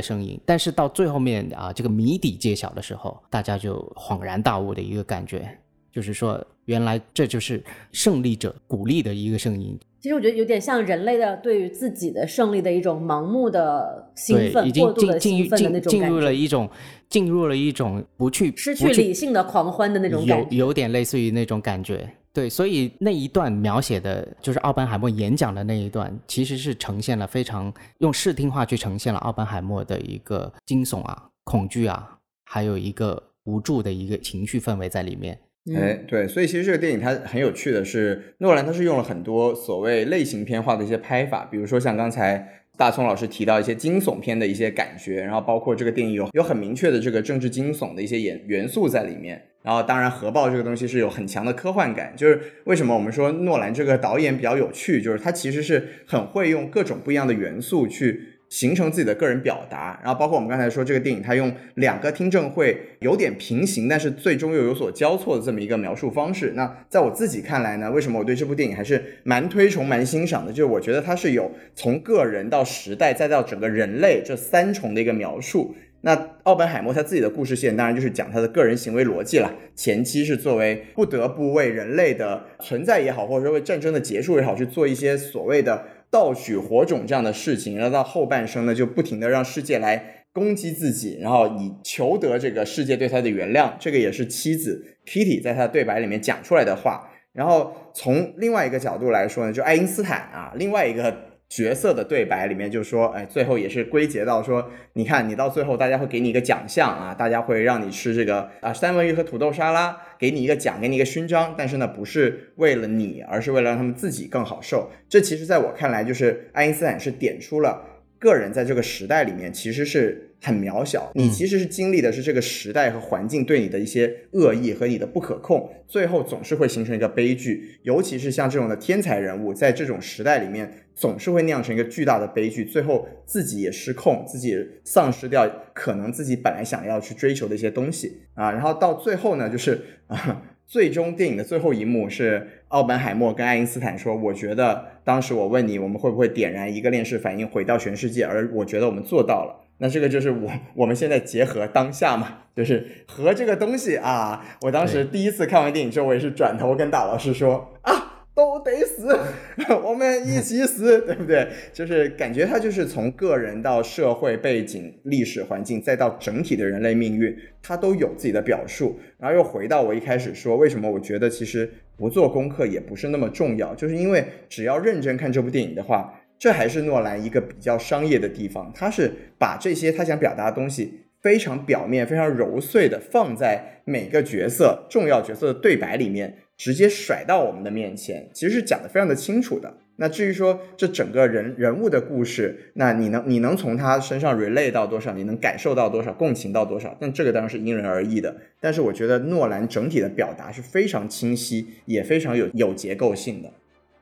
[0.00, 0.40] 声音？
[0.46, 5.58] 但是到最后面啊，这个谜底揭晓的时候，大家就恍然大悟的一个感觉，
[5.96, 9.78] 就是说原来这就是胜利者鼓励的一个声音。
[9.98, 16.68] 其实我觉得有点像人类的对于自己的胜利的一种盲目的兴，奋，已过度的经进进兴奋的那进进入了一种
[17.08, 20.66] 进入了一种不去失去去理性的狂欢的那种感觉有。
[20.66, 22.06] 有点类似于那种感觉。
[22.34, 35.38] 对，所以那一段描写的就是奥本海默演讲的那一段，其实是呈现了非常用视听化去呈现了奥本海默的一个惊悚啊、恐惧啊，还有一个无助的一个情绪氛围在里面。
[35.74, 49.42] 哎，对，所以其实这个电影它很有趣的是，诺兰他是用了很多所谓类型片化的一些拍法，比如说像刚才大葱老师提到一些惊悚片的一些感觉，然后包括这个电影有有很明确的这个政治惊悚的一些元元素在里面。
[49.64, 58.35] 然后当然核爆这个东西是有很强的科幻感，就是为什么我们说诺兰这个导演比较有趣，就是他其实是很会用各种不一样的元素去。
[58.48, 66.52] 形成自己的个人表达，然后包括我们刚才说这个电影，它用两个听证会有点平行，但是最终又有所交错的这么一个描述方式。
[66.54, 70.52] 那在我自己看来呢，为什么我对这部电影还是蛮推崇、蛮欣赏的？
[70.52, 75.74] 就是我觉得它是有从个人到时代，再到整个人类这三重的一个描述。
[76.02, 79.52] 那奥本海默他自己的故事线，当然就是讲他的个人行为逻辑了。
[79.74, 93.72] 前期是作为不得不为人类的存在也好，或者说为战争的结束也好，去做一些所谓的盗取火种这样的事情，然后到后半生呢，就不停的让世界来攻击自己，然后以求得这个世界对他的原谅。
[93.78, 97.10] 这个也是妻子 Kitty 在他的对白里面讲出来的话。
[97.32, 101.14] 然后从另外一个角度来说呢，就爱因斯坦啊，另外一个
[101.48, 114.90] 角色的对白里面就说，哎，最后也是归结到说，你看你到最后大家会给你一个奖项啊，大家会让你吃这个啊三文鱼和土豆沙拉，给你一个奖，给你一个勋章，但是呢不是为了你，而是为了让他们自己更好受。
[115.08, 117.84] 这其实在我看来，就是爱因斯坦是点出了
[118.18, 127.78] 个人在这个时代里面其实是很渺小，你其实是经历的是这个时代和环境对你的一些恶意和你的不可控，最后总是会形成一个悲剧。
[127.82, 138.52] 尤其是像这种的天才人物，在这种时代里面，总是会酿成一个巨大的悲剧，最后自己也失控，自己也丧失掉可能自己本来想要去追求的一些东西啊。
[138.52, 140.42] 然后到最后呢，就是啊。
[140.68, 148.24] 最终电影的最后一幕是奥本海默跟爱因斯坦说：“我觉得当时我问你，我们会不会点燃一个链式反应毁掉全世界？
[148.24, 154.44] 而我觉得我们做到了。”那这个就是我我们现在结合当下嘛，就是和这个东西啊。
[154.62, 158.12] 我当时第一次看完电影之后，我也是转头跟大老师说啊。
[158.36, 159.18] 都得死，
[159.82, 161.48] 我们一起死，对不对？
[161.72, 169.00] 就是感觉他就是从个人到社会背景、历史环境，再到整体的人类命运，他都有自己的表述。
[169.18, 171.66] 然后又回到我一开始说，为什么我觉得其实
[171.96, 186.38] 不做功课也不是那么重要，就是因为只要认真看这部电影的话，这还是诺兰一个比较商业的地方，他是把这些他想表达的东西非常表面、非常揉碎的放在每个角色、重要角色的对白里面。
[186.58, 189.74] 直接甩到我们的面前，其实是讲的非常的清楚的。
[189.96, 196.96] 那至于说这整个人人物的故事，那你能你能从他身上 relate 到多少，你能感受到多少，共情到多少？
[196.98, 198.34] 但这个当然是因人而异的。
[198.58, 203.52] 但是我觉得诺兰整体的表达是非常清晰，也非常有有结构性的。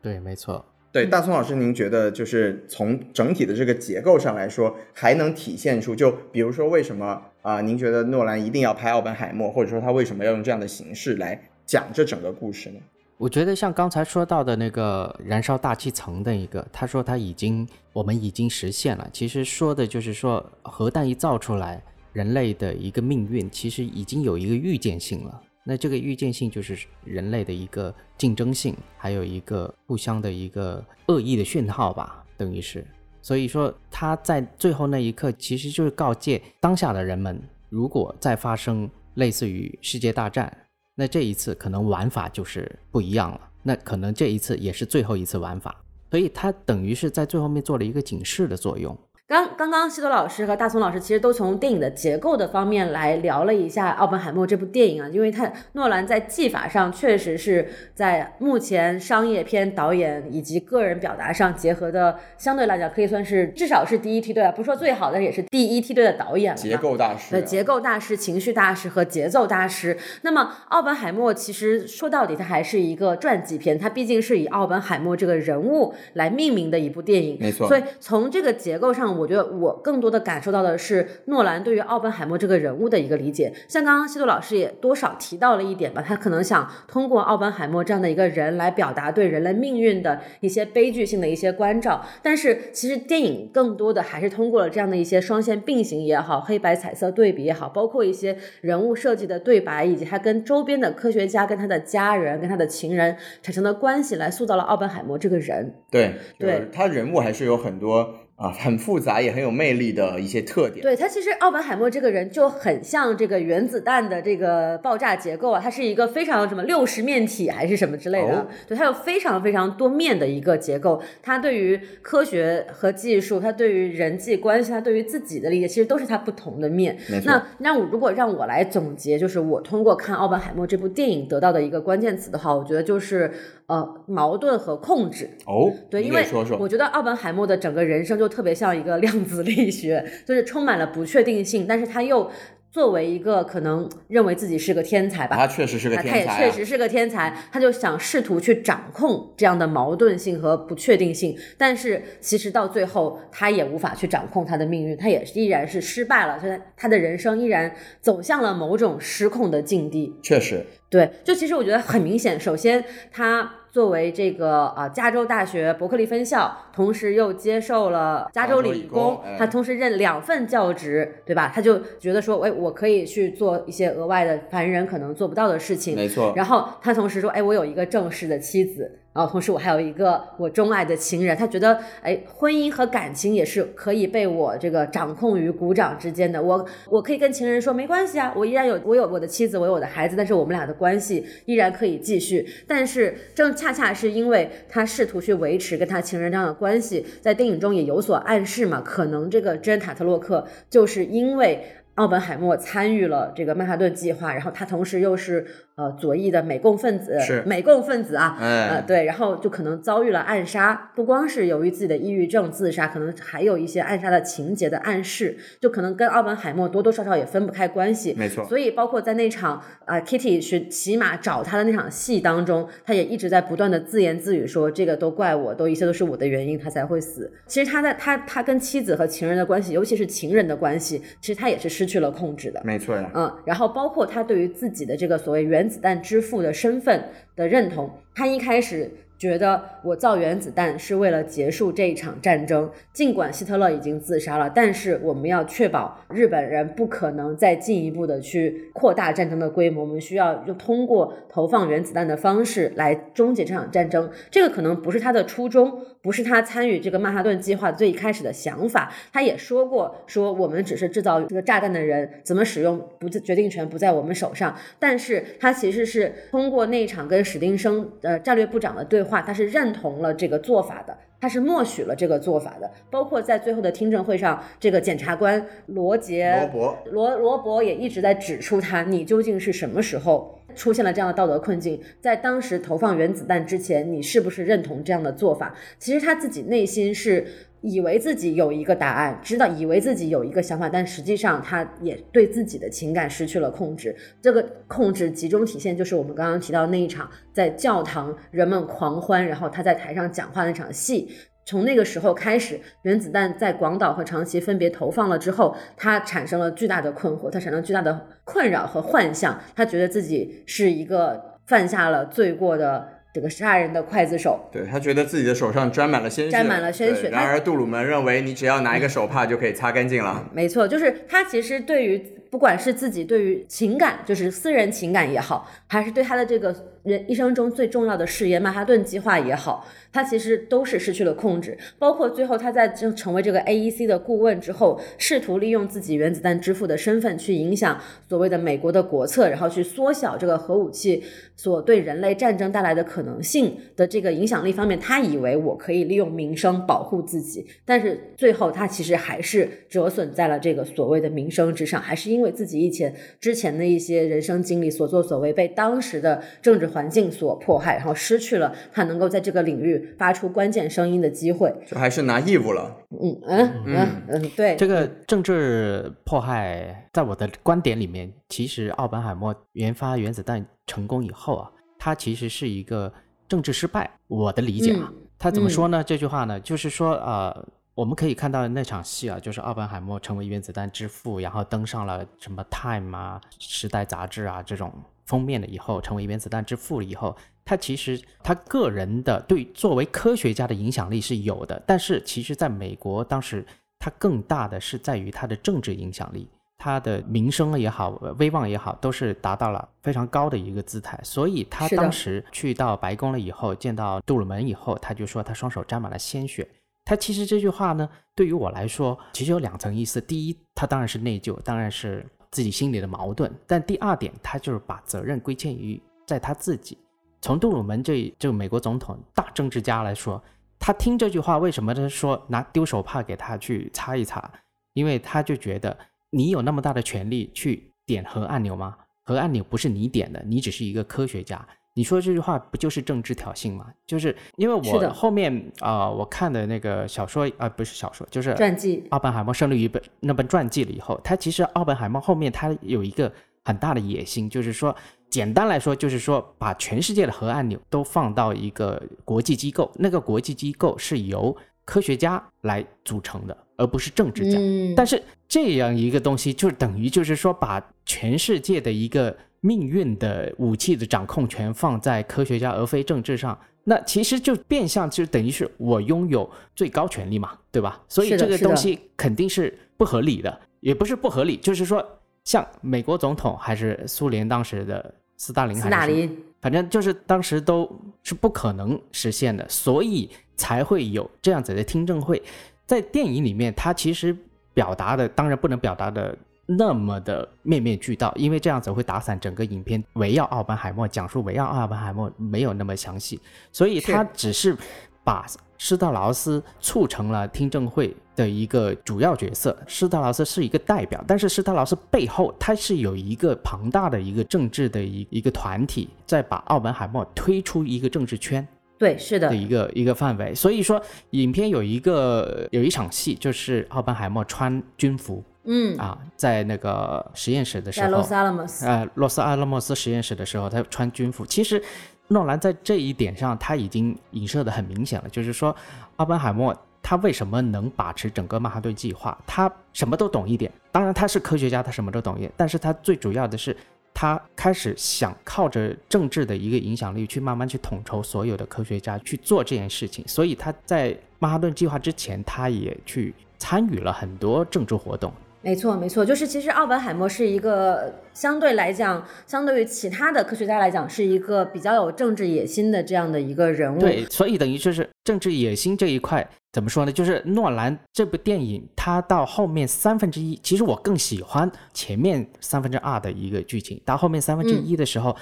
[0.01, 0.65] 对，没错。
[0.95, 7.61] 对，大葱老师，您觉得就是从整体的这个结构上来说，还能体现出，就比如说为什么啊？
[7.61, 11.37] 您觉得诺兰一定要拍奥本海默，或者说他为什么要用这样的形式来？
[11.67, 12.79] 讲这整个故事呢？
[13.17, 19.11] 我觉得像刚才说到的那个燃烧大气层的一个，他说他已经我们已经实现了。
[19.13, 21.83] 其实说的就是说，核弹一造出来，
[22.13, 25.43] 人类的一个命运其实已经有一个预见性了。
[25.65, 32.87] 那这个预见性就是人类的一个竞争性，还有一个互相的一个恶意的讯号吧，等于是。
[33.23, 40.55] 所以说他在最后那一刻，其实就是告诫当下的人们，如果再发生类似于世界大战。
[40.95, 45.75] 那这一次可能玩法就是不一样了，那可能这一次也是最后一次玩法，
[46.11, 48.97] 所以它等于是在最后面做了一个警示的作用。
[49.27, 66.61] 刚刚刚西多老师和大松老师其实都从电影的结构的方面来聊了一下《奥本海默》这部电影啊，因为他诺兰在技法上确实是在目前商业片导演以及个人表达上结合的，相对来讲可以算是至少是第一梯队啊，不说最好的也是第一梯队的导演了。
[66.61, 69.97] 结构大师，对，结构大师、情绪大师和节奏大师。
[70.21, 77.67] 那么《奥本海默》其实说到底，它还是一个传记片，它毕竟是以奥本海默这个人物来命名的一部电影，没错。
[77.67, 79.14] 所以从这个结构上。
[79.19, 105.75] 我觉得我更多的感受到的是诺兰对于奥本海默这个人物的一个理解，像刚刚西多老师也多少提到了一点吧，他可能想通过奥本海默这样的一个人来表达对人类命运的一些悲剧性的一些关照，但是其实电影更多的还是通过了这样的一些双线并行也好，黑白彩色对比也好，包括一些人物设计的对白，以及他跟周边的科学家、跟他的家人、跟他的情人产生的关系，来塑造了奥本海默这个人。
[105.91, 108.15] 对，对他人物还是有很多。
[108.37, 110.83] 啊，很复杂也很有魅力的一些特点。
[110.83, 118.49] 对他，其实奥本海默这个人就很像这个原子弹的这个爆炸结构啊，他是一个非常什么六十面体还是什么之类的。
[118.67, 121.01] 对，他有非常非常多面的一个结构。
[121.23, 126.99] 他对于科学和技术，他对于人际关系，他对于自己的理解，其实都是他不同的面。
[127.25, 133.33] 那那我如果让我来总结，就是我通过看奥本海默这部电影得到的一个关键词的话，我觉得就是
[133.67, 135.31] 呃矛盾和控制。
[135.47, 136.27] 哦，对，因为
[136.59, 138.25] 我觉得奥本海默的整个人生就。
[138.35, 142.29] 就特别像一个量子力学，就是充满了不确定性，但是他又
[142.73, 160.13] 作为一个可能认为自己是个天才吧，他确实是个天才，他也确实是个天才，他就想试图去掌控这样的矛盾性和不确定性，但是其实到最后他也无法去掌控他的命运，他也依然是失败了，所以他的人生依然走向了某种失控的境地。
[160.23, 162.83] 确实，对，就其实我觉得很明显，首先
[163.13, 163.61] 他。
[163.75, 171.51] 作为这个啊，加州大学伯克利分校，同时又接受了加州理工，他同时任两份教职，对吧？
[171.53, 175.97] 他就觉得说，哎，我可以去做一些额外的凡人可能做不到的事情。
[175.97, 176.33] 没错。
[176.37, 179.01] 然后他同时说，哎，我有一个正式的妻子。
[179.15, 186.43] 然后同时我还有一个我钟爱的情人，他觉得哎，婚姻和感情也是可以被我这个掌控于股掌之间的。
[186.43, 192.45] 我我可以跟情人说没关系啊，我依然有我有我的妻子，我有我的孩子，但是我们俩的关系依然可以继续。
[192.67, 201.65] 但是正恰恰是因为他试图去维持跟他情人这样的关系，在电影中也有所暗示嘛，可能这个珍塔特洛克就是因为。
[201.95, 218.45] 奥本海默参与了这个曼哈顿计划，然后他同时又是呃左翼的美共分子，是美共分子啊，呃对，然后就可能遭遇了暗杀，不光是由于自己的抑郁症自杀，可能还有一些暗杀的情节的暗示，就可能跟奥本海默多多少少也分不开关系，没错。
[218.45, 227.33] 所以包括在那场啊 Kitty 是骑马找他的那场戏当中，他也一直在不断的自言自语说这个都怪我，都一切都是我的原因，他才会死。
[227.47, 231.84] 其实他在他他跟妻子和情人的关系，尤其是情人的关系，其实他也是失。
[231.85, 233.11] 失去了控制的，没错呀。
[233.15, 237.05] 嗯，然后包括他对于自己的这个所谓原子弹之父的身份
[237.37, 254.11] 的认同，他一开始觉得我造原子弹是为了结束这一场战争，尽管希特勒已经自杀了，但是我们要确保日本人不可能再进一步的去扩大战争的规模，我们需要就通过投放原子弹的方式来终结这场战争。
[254.31, 258.93] 这个可能不是他的初衷，不是他参与这个曼哈顿计划最一开始的想法。
[259.11, 264.55] 他也说过，说我们只是制造这个炸弹的人，怎么使用不决定权不在我们手上。
[264.79, 269.23] 但是他其实是通过那一场跟史丁生呃战略部长的对话。
[269.23, 272.71] 他是认同了这个做法的，他是默许了这个做法的。
[272.91, 281.81] 包括在最后的听证会上，这个检察官罗杰罗伯罗罗伯也一直在指出他，你究竟是什么时候出现了这样的道德困境？
[282.01, 285.55] 在当时投放原子弹之前，你是不是认同这样的做法？
[285.79, 287.27] 其实他自己内心是。
[287.67, 293.97] 以为自己有一个答案，知道以为自己有一个想法，但实际上他也对自己的情感失去了控制。
[294.21, 301.09] 这个控制集中体现就是我们刚刚提到那一场在教堂人们狂欢，然后他在台上讲话那场戏。
[301.45, 309.41] 从那个时候开始，原子弹在广岛和长崎分别投放了之后，他产生了巨大的困惑，他产生巨大的困扰和幻象。
[309.55, 312.89] 他觉得自己是一个犯下了罪过的。
[313.15, 317.11] 这个杀人的刽子手，对他觉得自己的手上沾满了鲜血，沾满了鲜血。
[317.11, 320.29] 然而杜鲁门认为，你只要拿一个手帕就可以擦干净了。
[320.33, 322.05] 没错，就是他其实对于
[322.35, 329.65] 不管是自己对于情感，就是私人情感也好，还是对他的这个人一生中最重要的事业曼哈顿计划也好。
[329.93, 341.05] 他其实都是失去了控制，包括最后他在就成为这个 AEC 的顾问之后，试图利用自己原子弹之父的身份去影响所谓的美国的国策，然后去缩小这个核武器
[341.37, 359.75] 所对人类战争带来的可能性的这个影响力方面，他以为我可以利用名声保护自己，但是最后他其实还是折损在了这个所谓的名声之上，还是因自己以前之前的一些人生经历所作所为被当时的政治环境所迫害，然后失去了他能够在这个领域。
[359.99, 362.77] 发出关键声音的机会，就还是拿义务了。
[362.91, 372.93] 嗯嗯嗯嗯，对，这个政治迫害，在我的观点里面，其实奥本海默研发原子弹成功以后啊，他其实是一个
[373.29, 373.91] 政治失败。
[374.09, 375.83] 我的理解啊，他怎么说呢？
[375.83, 384.73] 这句话呢，就是说呃，我们可以看到那场戏啊，就是奥本海默成为原子弹之父，然后登上了什么《Time》啊、《时代》杂志啊这种
[385.07, 387.17] 封面了以后，成为原子弹之父了以后。
[387.45, 393.45] 他其实他个人的对作为科学家的影响力是有的，但是其实在美国当时
[393.79, 400.99] 他更大的是在于他的政治影响力，他的名声也好，威望也好，都是达到了非常高的一个姿态。
[401.03, 406.49] 所以他当时去到白宫了以后，见到杜鲁门以后，他就说他双手沾满了鲜血。
[406.85, 410.01] 他其实这句话呢，对于我来说，其实有两层意思。
[410.01, 416.77] 第一，他当然是内疚，当然是自己心里的矛盾；但第二点，他就是把责任归欠于在他自己。
[417.23, 420.23] 从杜鲁门这这美国总统大政治家来说，
[420.59, 424.31] 他听这句话为什么他说拿丢手帕给他去擦一擦？
[424.75, 425.75] 因为他就觉得
[426.11, 428.77] 你有那么大的权利去点核按钮吗？
[429.05, 431.47] 核按钮不是你点的，你只是一个科学家。
[431.75, 433.67] 你说这句话不就是政治挑衅吗？
[433.87, 438.85] 就是因为我后面啊，我看的那个小说啊，不是小说，就是传记。
[438.91, 443.13] 奥本海默胜利于本那本传记了以后，他其实奥本海默后面他有一个
[443.45, 444.75] 很大的野心，就是说。
[445.11, 454.37] 简单来说，就是说把全世界的核按钮都放到一个国际机构，那个国际机构是由科学家来组成的，而不是政治家。
[454.75, 467.79] 但是这样一个东西，就等于就是说把全世界的一个命运的武器的掌控权放在科学家而非政治上，那其实就变相就等于是我拥有最高权力嘛，对吧？
[467.87, 471.87] 所以这个东西肯定是不合理的，也不是不合理，就是说
[472.25, 474.95] 像美国总统还是苏联当时的。
[475.17, 477.71] 斯大林，斯大林，反正就是当时都
[478.03, 482.21] 是不可能实现的，所以才会有这样子的听证会。
[482.67, 484.15] 在电影里面，他其实
[484.53, 486.15] 表达的当然不能表达的
[486.47, 493.21] 那么的面面俱到，因为这样子会打散整个影片围绕奥本海默讲述，围绕奥本海默没有那么详细，
[493.53, 494.57] 所以他只是
[495.03, 495.27] 把。
[495.57, 510.35] 施特劳斯促成了听证会的一个主要角色，施特劳斯是一个代表，但是施特劳斯背后他是有一个庞大的一个政治的一一个团体在把奥本海默推出一个政治圈，对，是的，的一个一个范围。
[510.35, 521.63] 所以说，影片有一个有一场戏，就是奥本海默穿军服，嗯啊，在那个实验室的时候，在洛斯阿拉莫斯，呃，洛斯阿拉莫斯实验室的时候，他穿军服，其实。
[522.09, 525.57] 诺兰在这一点上，他已经影射的很明显了，就是说，
[525.97, 529.17] 奥本海默他为什么能把持整个曼哈顿计划？
[529.27, 533.57] 他什么都懂一点，当然他是科学家，他什么都懂一点，但是他最主要的是，
[533.95, 545.11] 他他开始想靠着政治的一个影响力去慢慢去统筹所有的科学家去做这件事情，所以他在曼哈顿计划之前，他也去参与了很多政治活动。
[545.45, 553.79] 没错，没错，就是其实奥本海默是一个相对来讲，相对于其他的科学家来讲，是一个比较有政治野心的这样的一个人物。
[553.79, 556.91] 对，所以等于就是政治野心这一块怎么说呢？
[556.91, 565.15] 就是诺兰这部电影，它到后面三分之一，其实我更喜欢前面三分之二的一个剧情，到后面三分之一的时候，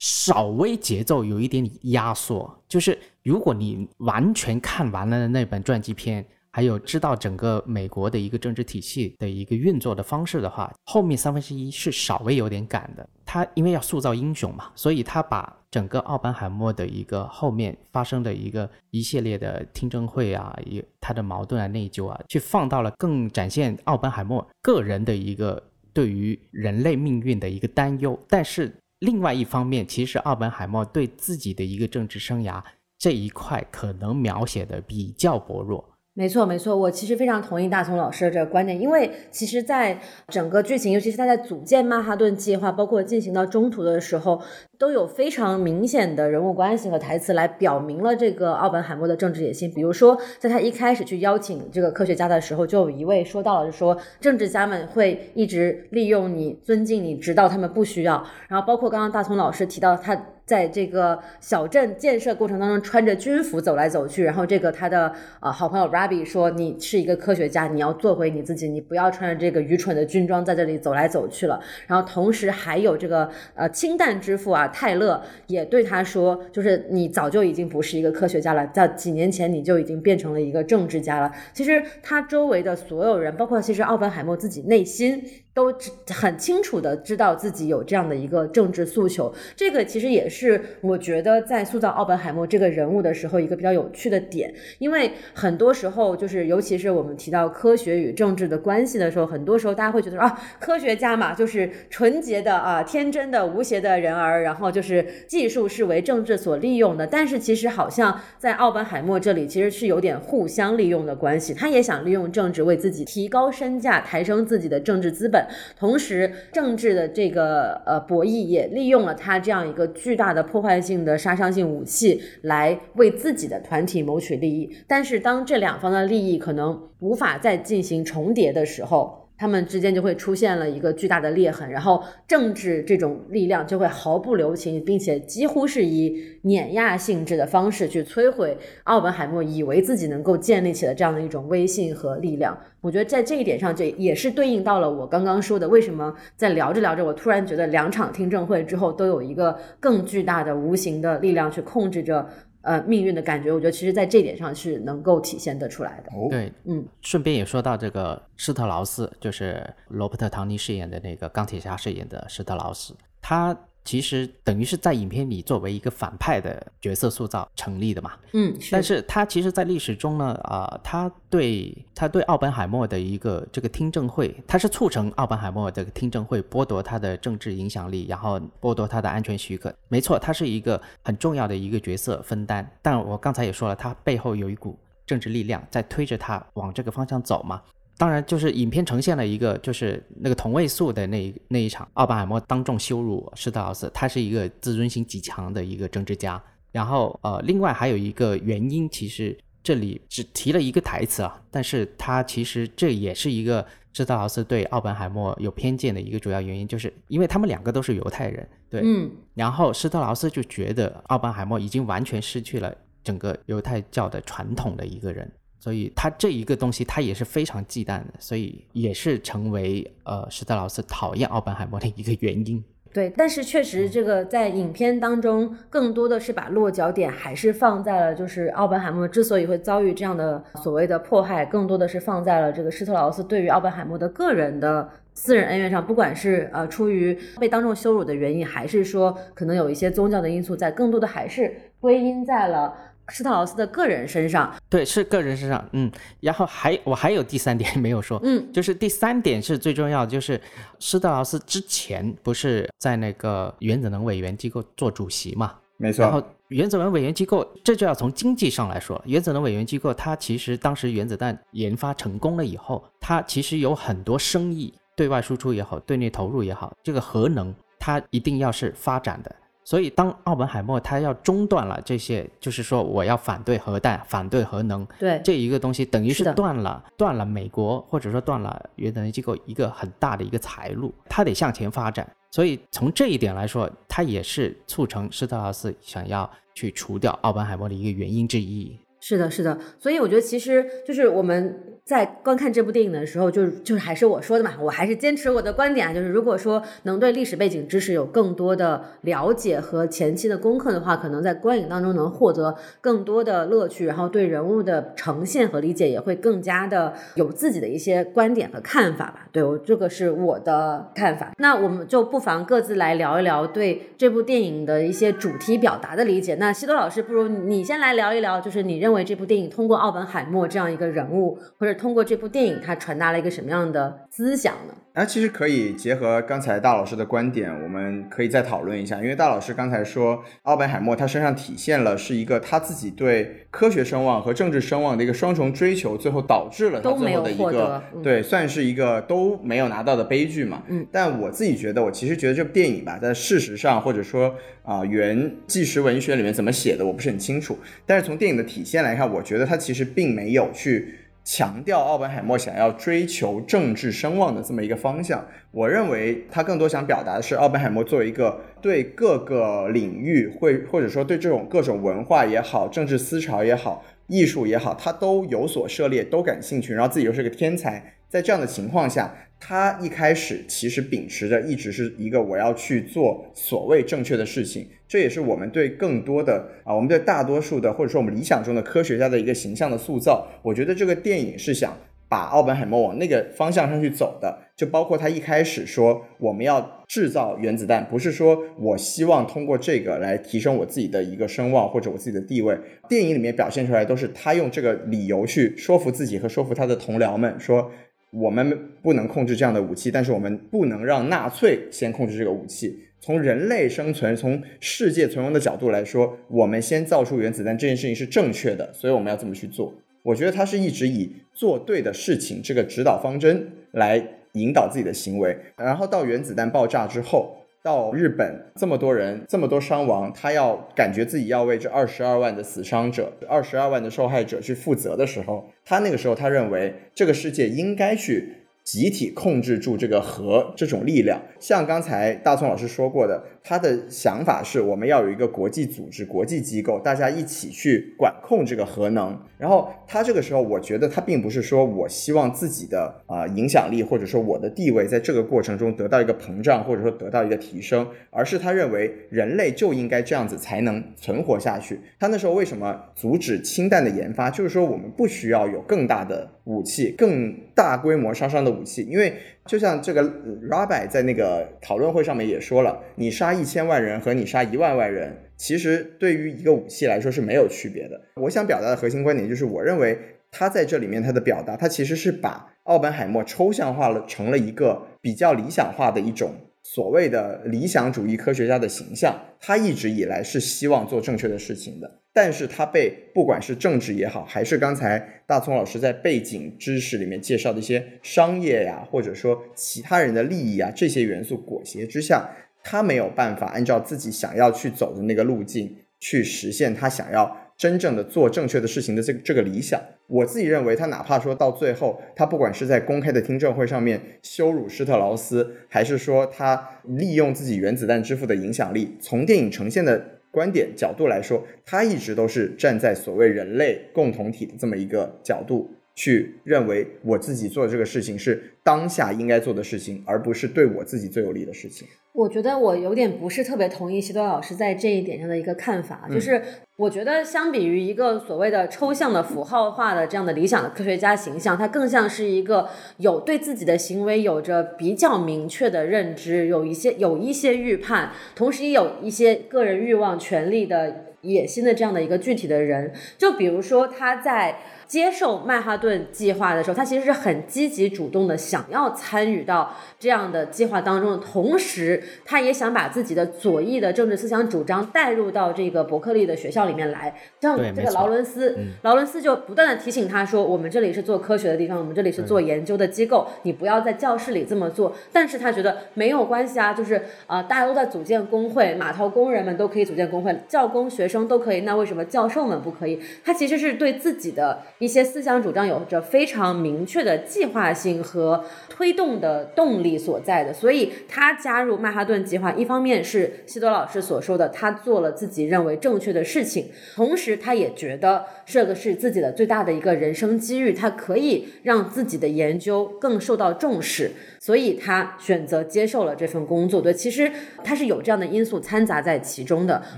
[0.00, 2.52] 稍微节奏有一点压缩。
[2.68, 6.26] 就是如果你完全看完了那本传记片。
[6.58, 13.08] 还有知道整个美国的一个政治体系的一个运作的方式的话，后面三分之一是稍微有点赶的。
[13.24, 28.18] 他因为要塑造英雄嘛，所以他把整个奥本海默的一个后面发生的一个一系列的听证会啊，也他的矛盾啊、内疚啊，去放到了更展现奥本海默个人的一个对于人类命运的一个担忧。
[28.28, 32.60] 但是另外一方面，其实奥本海默对自己的一个政治生涯
[32.98, 35.88] 这一块可能描写的比较薄弱。
[36.18, 39.96] 没错，没错，我其实非常同意大葱老师的这个观点，因为其实，在
[40.26, 44.42] 整个剧情，尤其是他在组建曼哈顿计划，包括进行到中途的时候，
[44.76, 49.70] 都有非常明显的人物关系和台词来表明了这个奥本海默的政治野心。
[49.72, 58.26] 比如说，在他一开始去邀请这个科学家的时候，就有一位说到了，就说政治家们会一直利用你、尊敬你，直到他们不需要。
[58.48, 60.20] 然后，包括刚刚大葱老师提到他。
[60.48, 85.22] 在这个小镇建设过程当中，穿着军服走来走去，然后这个他的呃好朋友 Rabbi 说：“你是一个科学家，你要做回你自己，你不要穿着这个愚蠢的军装在这里走来走去了。”然后同时还有这个呃氢弹之父啊泰勒也对他说：“就是你早就已经不是一个科学家了，在几年前你就已经变成了一个政治家了。”其实他周围的所有人，包括其实奥本海默自己内心。
[85.58, 85.74] 都
[86.14, 115.44] 很清楚的知道自己有这样的一个政治诉求，这个其实也是我觉得在塑造奥本海默这个人物的时候一个比较有趣的点，因为很多时候就是尤其是我们提到科学与政治的关系的时候，很多时候大家会觉得说啊，科学家嘛就是纯洁的啊天真的无邪的人儿，然后就是技术是为政治所利用的，但是其实好像在奥本海默这里其实是有点互相利用的关系，他也想利用政治为自己提高身价，抬升自己的政治资本。
[115.78, 124.70] 同时，政治的这个呃博弈也利用了他这样一个巨大的破坏性的杀伤性武器，来为自己的团体谋取利益。
[124.86, 142.58] 但是，当这两方的利益可能无法再进行重叠的时候，他们之间就会出现了一个巨大的裂痕，然后政治这种力量就会毫不留情，并且几乎是以碾压性质的方式去摧毁奥本海默以为自己能够建立起的这样的一种威信和力量。
[142.80, 152.28] 我觉得在这一点上，这也是对应到了我刚刚说的，为什么在聊着聊着，我突然觉得两场听证会之后都有一个更巨大的无形的力量去控制着。
[152.62, 156.10] 呃，命运的感觉，我觉得其实在这点上是能够体现得出来的。
[156.30, 163.56] 对，嗯，顺便也说到这个施特劳斯，就是罗伯特·唐尼饰演的那个钢铁侠饰演的施特劳斯，他。
[163.88, 179.74] 其实等于是在影片里作为一个反派的角色塑造成立的嘛，嗯，但是他其实，在历史中呢，啊，他对他对奥本海默的一个这个听证会，他是促成奥本海默的听证会剥夺他的政治影响力，然后剥夺他的安全许可。
[179.88, 187.62] 没错，他是一个很重要的一个角色分担，但我刚才也说了，他背后有一股政治力量在推着他往这个方向走嘛。
[187.98, 196.40] 当然，就是影片呈现了一个，就是那个同位素的那那一场，奥本海默当众羞辱施特劳斯，他是一个自尊心极强的一个政治家。
[196.70, 212.72] 然后，呃，另外还有一个原因，其实这里只提了一个台词啊，但是他其实这也是一个施特劳斯对奥本海默有偏见的一个主要原因，就是因为他们两个都是犹太人，对，嗯，然后施特劳斯就觉得奥本海默已经完全失去了
[213.02, 215.28] 整个犹太教的传统的一个人。
[215.58, 222.62] 所以他这一个东西，他也是非常忌惮的，所以也是成为呃施特劳斯讨厌奥本海默的一个原因。
[222.90, 242.74] 对，但是确实这个在影片当中，更多的是把落脚点还是放在了，就是奥本海默之所以会遭遇这样的所谓的迫害，更多的是放在了这个施特劳斯对于奥本海默的个人的私人恩怨上，不管是呃出于被当众羞辱的原因，还是说可能有一些宗教的因素在，更多的还是归因在了。
[243.10, 245.90] 施特劳斯的个人身上，对，是个人身上，嗯，
[246.20, 250.40] 然后还我还有第三点没有说，嗯， 就是第三点是最重要的，就是
[250.78, 267.54] 施特劳斯之前不是在那个原子能委员机构做主席嘛，没错，然后原子能委员机构这就要从经济上来说，原子能委员机构它其实当时原子弹研发成功了以后，它其实有很多生意，对外输出也好，对内投入也好，这个核能。
[267.80, 269.34] 它一定要是发展的。
[269.68, 282.10] 所以，当奥本海默他要中断了这些，就是说我要反对核弹、反对核能，对这一个东西，等于是断了断了美国或者说断了原子能机构一个很大的一个财路，它得向前发展。
[282.30, 288.74] 所以从这一点来说，它也是促成施特劳斯想要去除掉奥本海默的一个原因之一。
[289.00, 309.26] 是的，是的，所以我觉得其实就是我们在观看这部电影的时候，就是就是还是我说的嘛，我还是坚持我的观点啊，就是如果说能对历史背景知识有更多的了解和前期的功课的话，可能在观影当中能获得更多的乐趣，然后对人物的呈现和理解也会更加的有自己的一些观点和看法吧。
[309.32, 316.34] 对我这个是我的看法，那我们就不妨各自来聊一聊对这部电影的一些主题表达的理解。
[316.34, 324.74] 那西多老师，不如你先来聊一聊，就是你认为这部电影通过奥本海默这样一个人物，或者通过这部电影，它传达了一个什么样的思想呢？
[324.94, 328.96] 那其实可以结合刚才大老师的观点，我们可以再讨论一下。
[328.96, 340.64] 因为大老师刚才说，奥本海默他身上体现了是一个他自己对科学声望和政治声望的一个双重追求，最后导致了他都没有最后的一个对，算是一个都没有拿到的悲剧嘛。
[340.66, 347.56] 嗯，但我自己觉得，我其实觉得这部电影吧，在事实上或者说啊、原纪实文学里面怎么写的，我不是很清楚。
[347.86, 350.94] 但是从电影的体现来看，我觉得他其实并没有去
[351.30, 355.22] 强调奥本海默想要追求政治声望的这么一个方向。
[355.50, 367.96] 我认为他更多想表达的是，奥本海默作为一个对各个领域会或者说对这种各种文化也好、政治思潮也好、艺术也好，他都有所涉猎，都感兴趣，然后自己又是个天才。
[368.08, 380.26] 在这样的情况下，他一开始其实秉持着一直是一个我要去做所谓正确的事情，这也是我们对更多的啊，我们对大多数的或者说我们理想中的科学家的一个形象的塑造。
[380.42, 381.76] 我觉得这个电影是想
[382.08, 392.58] 把奥本海默往那个方向上去走的，就包括他一开始说我们要制造原子弹，不是说我希望通过这个来提升我自己的一个声望或者我自己的地位。
[392.88, 397.70] 电影里面表现出来都是他用这个理由去说服自己和说服他的同僚们说。
[398.10, 402.78] 我们不能控制这样的武器，但是我们不能让纳粹先控制这个武器。
[403.00, 409.72] 从人类生存、从世界存亡的角度来说，我们先造出原子弹这件事情是正确的，所以我们要这么去做。
[410.02, 414.02] 我觉得他是一直以做对的事情这个指导方针来
[414.32, 417.37] 引导自己的行为，然后到原子弹爆炸之后，
[417.68, 428.32] 到日本这么多人这么多伤亡，他要感觉自己要为这二十二万的死伤者、二十二万的受害者去负责的时候，他那个时候他认为这个世界应该去
[428.64, 431.20] 集体控制住这个核这种力量。
[431.38, 439.18] 像刚才大聪老师说过的，他的想法是我们要有一个国际组织、国际机构，大家一起去管控这个核能。
[439.38, 451.80] 然后他这个时候，我觉得他并不是说我希望自己的啊、影响力或者说我的地位在这个过程中得到一个膨胀，或者说得到一个提升，而是他认为人类就应该这样子才能存活下去。
[451.98, 454.28] 他那时候为什么阻止氢弹的研发？
[454.30, 459.14] 就是说我们不需要有更大的武器、更大规模杀伤的武器，因为
[459.48, 467.98] 就像这个 Rabbi 在那个讨论会上面也说了，你杀一千万人和你杀一万万人，其实对于一个武器来说是没有区别的。
[468.16, 469.98] 我想表达的核心观点就是，我认为
[470.30, 476.34] 他在这里面他的表达，他其实是把奥本海默抽象化了，成了一个比较理想化的一种
[476.74, 479.18] 所谓的理想主义科学家的形象。
[479.40, 492.28] 他一直以来是希望做正确的事情的，但是他被不管是政治也好，还是刚才大聪老师在背景知识里面介绍的一些商业呀，或者说其他人的利益啊这些元素裹挟之下，
[492.62, 499.78] 他没有办法按照自己想要去走的那个路径去实现他想要真正的做正确的事情的这个这个理想。
[500.06, 521.88] 我自己认为，他哪怕说到最后，他不管是在公开的听证会上面羞辱施特劳斯，还是说他利用自己原子弹之父的影响力，从电影呈现的观点角度来说，他一直都是站在所谓人类共同体的这么一个角度去认为我自己做的这个事情是当下应该做的事情，而不是对我自己最有利的事情。
[522.12, 526.40] 我觉得我有点不是特别同意西多老师在这一点上的一个看法，嗯就是
[526.76, 532.68] 我觉得相比于一个所谓的抽象的符号化的这样的理想的科学家形象，它更像是一个
[532.98, 542.92] 有对自己的行为有着比较明确的认知，有一些有一些预判，同时也有一些个人欲望、权利的野心的这样的一个具体的人。
[543.16, 544.60] 就比如说他在。
[544.88, 557.14] 接受曼哈顿计划的时候，他其实是很积极主动的，想要参与到这样的计划当中的同时，他也想把自己的左翼的政治思想主张带入到这个伯克利的学校里面来。
[557.38, 564.96] 像这个劳伦斯，劳伦斯就不断的提醒他说，我们这里是做科学的地方，我们这里是做研究的机构，你不要在教室里这么做。
[565.12, 566.94] 但是他觉得没有关系啊，就是
[567.26, 572.98] 啊、呃大家都在组建工会，码头工人们都可以组建工会，教工学生都可以，那为什么教授们不可以？
[573.22, 596.80] 他其实是对自己的一些思想主张有着非常明确的计划性和推动的动力所在的，所以他加入曼哈顿计划，一方面是西多老师所说的，他做了自己认为正确的事情，同时他也觉得这个是自己的最大的一个人生机遇，他可以让自己的研究更受到重视，所以他选择接受了这份工作。
[596.80, 597.28] 对，其实
[597.64, 599.82] 他是有这样的因素掺杂在其中的，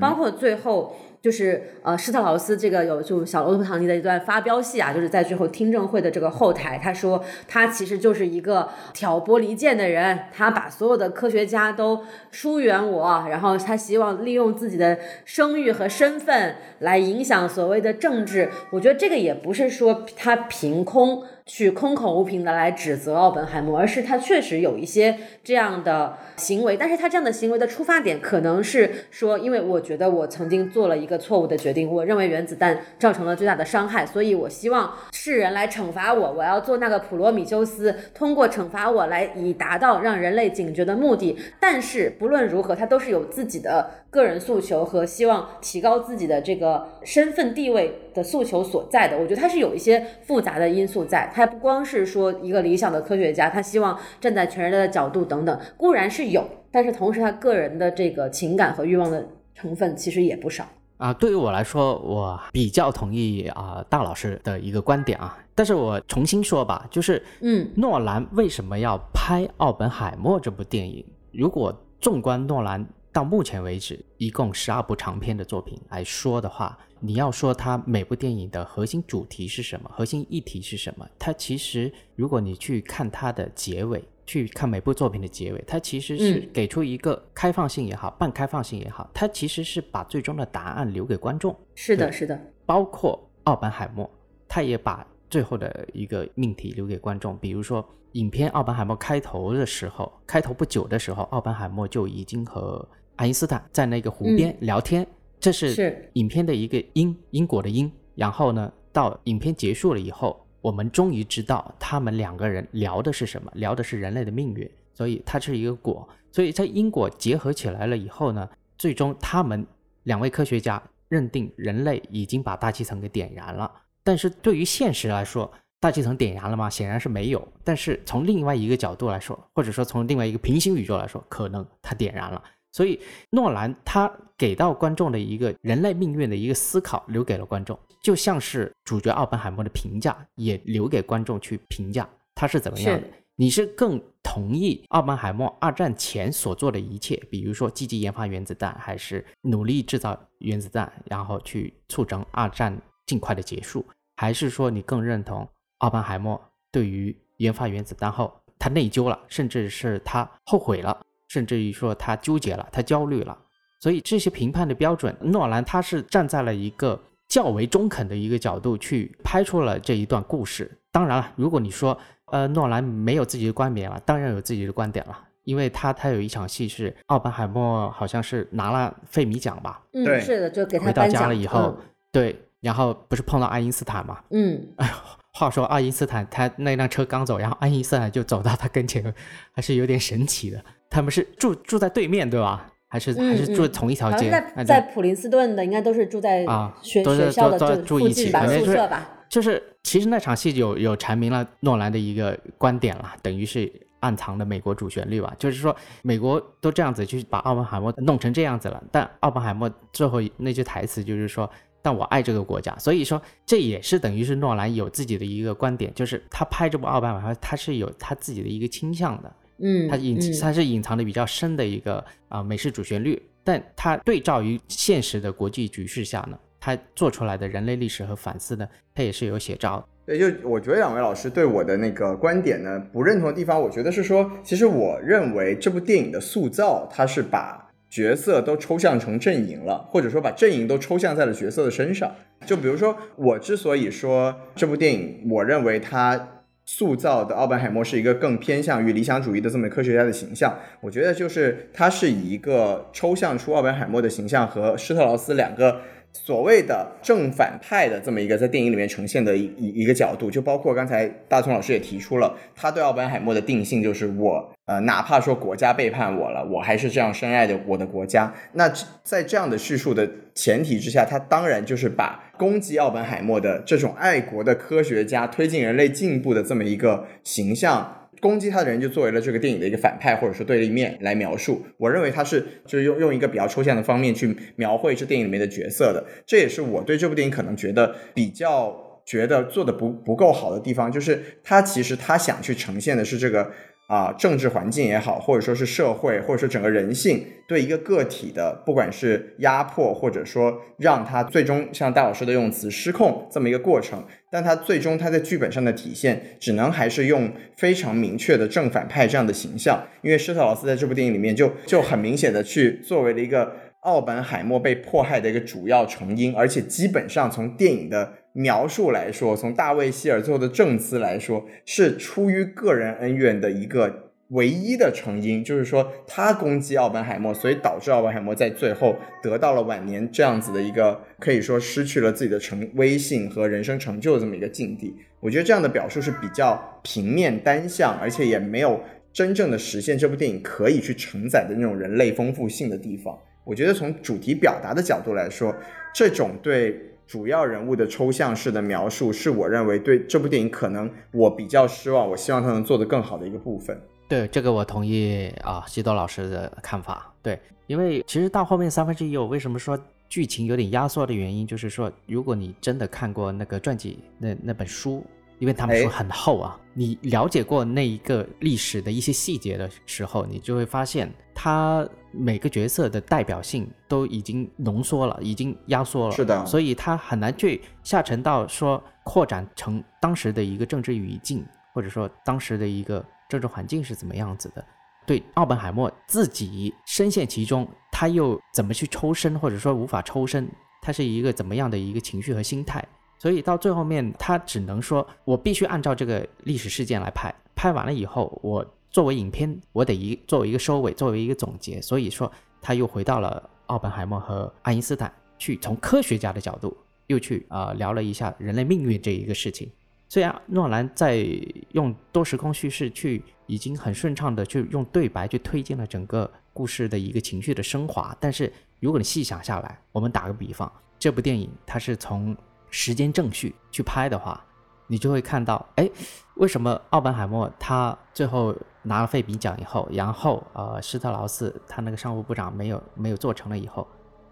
[0.00, 0.96] 包括最后。
[1.24, 18.50] 就是呃，施特劳斯这个有就小罗伯特唐尼的一段发飙戏啊，就是在最后听证会的这个后台，他说他其实就是一个挑拨离间的人，他把所有的科学家都疏远我，然后他希望利用自己的声誉和身份来影响所谓的政治。
[18.68, 41.38] 我觉得这个也不是说他凭空去空口无凭的来指责奥本海默，而是他确实有一些这样的行为，但是他这样的行为的出发点可能是说，因为我觉得我曾经做了一个错误的决定，我认为原子弹造成了最大的伤害，所以我希望世人来惩罚我，我要做那个普罗米修斯，通过惩罚我来以达到让人类警觉的目的。
[41.60, 49.18] 但是不论如何，他都是有自己的个人诉求和希望提高自己的这个身份地位的诉求所在的。
[49.18, 60.64] 我觉得他是有一些复杂的因素在，他不光是说一个理想的科学家，他希望站在全人类的角度等等，固然是有，但是同时他个人的这个情感和欲望的成分其实也不少。
[60.96, 71.04] 啊，对于我来说，我比较同意啊大老师的一个观点啊，但是我重新说吧，就是，嗯，诺兰为什么要拍《奥本海默》这部电影？
[71.32, 81.08] 如果纵观诺兰到目前为止一共十二部长片的作品来说的话，你要说它每部电影的核心主题是什么，核心议题是什么？
[81.16, 91.56] 它其实，如果你去看它的结尾，去看每部作品的结尾，它其实是嗯给出一个开放性也好，半开放性也好，它其实是把最终的答案留给观众。
[91.76, 92.36] 是的，是的，
[92.66, 94.10] 包括奥本海默，
[94.48, 97.38] 他也把最后的一个命题留给观众。
[97.38, 102.84] 比如说，影片《奥本海默》开头的时候，开头不久的时候，奥本海默就已经和
[103.16, 105.06] 爱因斯坦在那个湖边聊天，
[105.38, 107.90] 这是是影片的一个因因果的因。
[108.14, 116.08] 然后呢，到影片结束了以后，我们终于知道他们两个人聊的是什么，聊的是人类的命运，所以它是一个果。
[116.30, 118.48] 所以在因果结合起来了以后呢，
[118.78, 119.66] 最终他们
[120.04, 123.70] 两位科学家认定人类已经把大气层给点燃了。
[124.02, 125.50] 但是对于现实来说，
[125.80, 126.70] 大气层点燃了吗？
[126.70, 127.48] 显然是没有。
[127.62, 132.42] 但是从另外一个角度来说，或者说从另外一个平行宇宙来说，可能它点燃了。
[132.74, 133.00] 所以
[133.30, 143.06] 诺兰他给到观众的一个人类命运的一个思考，留给了观众，就像是主角奥本海默的评价，也留给观众去评价他是怎么样的。
[143.36, 153.84] 你是更同意奥本海默二战前所做的一切，比如说积极研发原子弹，还是努力制造原子弹，然后去促成二战尽快的结束，
[154.16, 155.48] 还是说你更认同
[155.78, 156.40] 奥本海默
[156.72, 163.36] 对于研发原子弹后他内疚了，甚至是他后悔了，甚至于说他纠结了，他焦虑了？
[163.80, 166.98] 所以这些评判的标准，诺兰他是站在了一个
[167.28, 170.70] 较为中肯的一个角度去拍出了这一段故事。
[170.90, 181.76] 当然了，如果你说呃诺兰没有自己的观点了，当然有自己的观点了，因为他他有一场戏是奥本海默好像是拿了费米奖吧，嗯，对是的，就给他回到家颁奖了以后，
[182.10, 184.22] 对，然后不是碰到爱因斯坦嘛？
[184.30, 184.88] 嗯，嗯，
[185.34, 189.14] 话说爱因斯坦他那辆车刚走，然后爱因斯坦就走到他跟前，
[189.52, 190.64] 还是有点神奇的。
[190.90, 192.70] 他们是住住在对面对吧？
[192.88, 194.30] 还是、还是嗯住同一条街？
[194.30, 199.08] 在在普林斯顿的应该都是住在啊学、学校的都都这附住一起近吧，反正宿舍吧。
[199.28, 203.70] 就是其实那场戏有有阐明了诺兰的一个观点了，等于是
[204.00, 205.34] 暗藏的美国主旋律吧。
[205.38, 211.50] 就是说美国都这样子去把奥本海默弄成这样子了，但奥本海默最后那句台词就是说。
[211.82, 229.86] 但我爱这个国家，所以说这也是等于是诺兰有自己的一个观点，就是他拍这部奥本海默，他是有他自己的一个倾向的，嗯，它隐嗯它是隐藏的比较深的一个啊、美式主旋律，但它对照于现实的国际局势下呢，它做出来的人类历史和反思呢，它也是有写照的。
[230.06, 242.12] 对，就我觉得两位老师对我的那个观点呢不认同的地方，我觉得是说，其实我认为这部电影的塑造，它是把角色都抽象成阵营了，或者说把阵营都抽象在了角色的身上。
[242.44, 250.56] 就比如说，我之所以说这部电影，我认为它塑造的奥本海默是一个更偏向于理想主义的这么科学家的形象。
[250.80, 255.80] 我觉得就是他是以一个抽象出奥本海默的形象和施特劳斯两个。
[256.16, 268.32] 所谓的正反派的这么一个在电影里面呈现的一一一个角度，就包括刚才大聪老师也提出了，他对奥本海默的定性就是我，呃，哪怕说国家背叛我了，我还是这样深爱着我的国家。
[268.52, 278.00] 那在这样的叙述的前提之下，他当然就是把攻击奥本海默的这种爱国的科学家、推进人类进步的这么一个形象。
[278.20, 293.50] 攻击他的人就作为了这个电影的一个反派或者说对立面来描述，我认为他是就是用用一个比较抽象的方面去描绘这电影里面的角色的，这也是我对这部电影可能觉得比较觉得做的不不够好的地方，就是他其实他想去呈现的是这个。
[293.94, 318.14] 啊，政治环境也好，或者说是社会，或者说整个人性对一个个体的，不管是压迫，或者说让他最终像戴老师的用词失控这么一个过程，但他最终他在剧本上的体现，只能还是用非常明确的正反派这样的形象，因为施特劳斯在这部电影里面就就很明显的去作为了一个奥本海默被迫害的一个主要成因，而且基本上从电影的。
[318.34, 334.92] 描述来说，从大卫希尔最后的证词来说，是出于个人恩怨的一个唯一的成因，就是说他攻击奥本海默，所以导致奥本海默在最后得到了晚年这样子的一个可以说失去了自己的成威信和人生成就的这么一个境地。
[335.20, 338.80] 我觉得这样的表述是比较平面单向，而且也没有
[339.12, 343.16] 真正的实现这部电影可以去承载的那种人类丰富性的地方。
[343.44, 345.54] 我觉得从主题表达的角度来说，
[345.94, 346.76] 这种对。
[347.06, 352.08] 主要人物的抽象式的描述，是我认为对这部电影可能我比较失望。
[352.08, 353.80] 我希望他能做得更好的一个部分。
[354.08, 357.12] 对这个我同意啊，西多老师的看法。
[357.22, 359.78] 对，因为其实到后面三分之一，我为什么说
[360.08, 365.04] 剧情有点压缩的原因，就是说，如果你真的看过那个传记那那本书。
[365.40, 371.86] 因为他们书很厚啊，你了解过那一个历史的一些细节的时候，你就会发现，他
[372.16, 376.12] 每个角色的代表性都已经浓缩了，已经压缩了。
[376.12, 384.64] 是的，所以他很难去下沉到说扩展成当时的一个政治语境，或者说当时的一个政治环境是怎么样子的。
[385.06, 390.48] 对奥本海默自己深陷其中，他又怎么去抽身，或者说无法抽身，
[390.80, 392.82] 他是一个怎么样的一个情绪和心态？
[393.18, 397.34] 所以到最后面，他只能说，我必须按照这个历史事件来拍。
[397.54, 401.82] 拍完了以后，我作为影片，我得一作为一个收尾，作为一个总结。
[401.82, 402.30] 所以说，
[402.62, 406.76] 他又回到了奥本海默和爱因斯坦，去从科学家的角度，
[407.08, 409.68] 又去啊聊了一下人类命运这一个事情。
[410.08, 411.26] 虽然诺兰在
[411.72, 422.36] 用多时空叙事去，已经很顺畅的去用对白去推进了整个故事的一个情绪的升华，但是如果你细想下来，我们打个比方，这部电影它是从
[422.70, 424.46] 时间正序去拍的话，
[424.86, 425.90] 你就会看到，哎，
[426.34, 433.86] 为什么奥本海默他最后拿了费比奖以后，然后呃施特劳斯他那个商务部长没有没有做成了以后，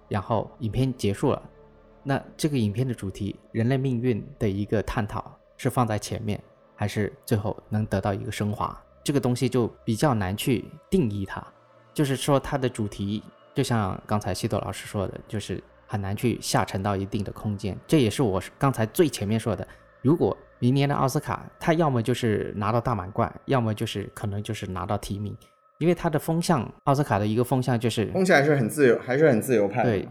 [0.08, 1.42] 然后影片结束了，
[2.02, 6.42] 那这个影片的主题人类命运的一个探讨是放在前面，
[6.74, 8.78] 还是最后能得到一个升华？
[9.02, 11.42] 这个东西就比较难去定义它，
[11.94, 13.22] 就是说它的主题
[13.54, 15.62] 就像刚才西多老师说的，就是。
[15.84, 19.68] 很难去下沉到一定的空间，这也是我刚才最前面说的。
[20.02, 25.36] 如果明年的奥斯卡，他要么就是拿到大满贯，要么就是可能就是拿到提名，
[25.78, 29.82] 因为他的风向，奥斯卡的一个风向就是风向还是很自由，还是很自由派。
[29.82, 30.08] 对，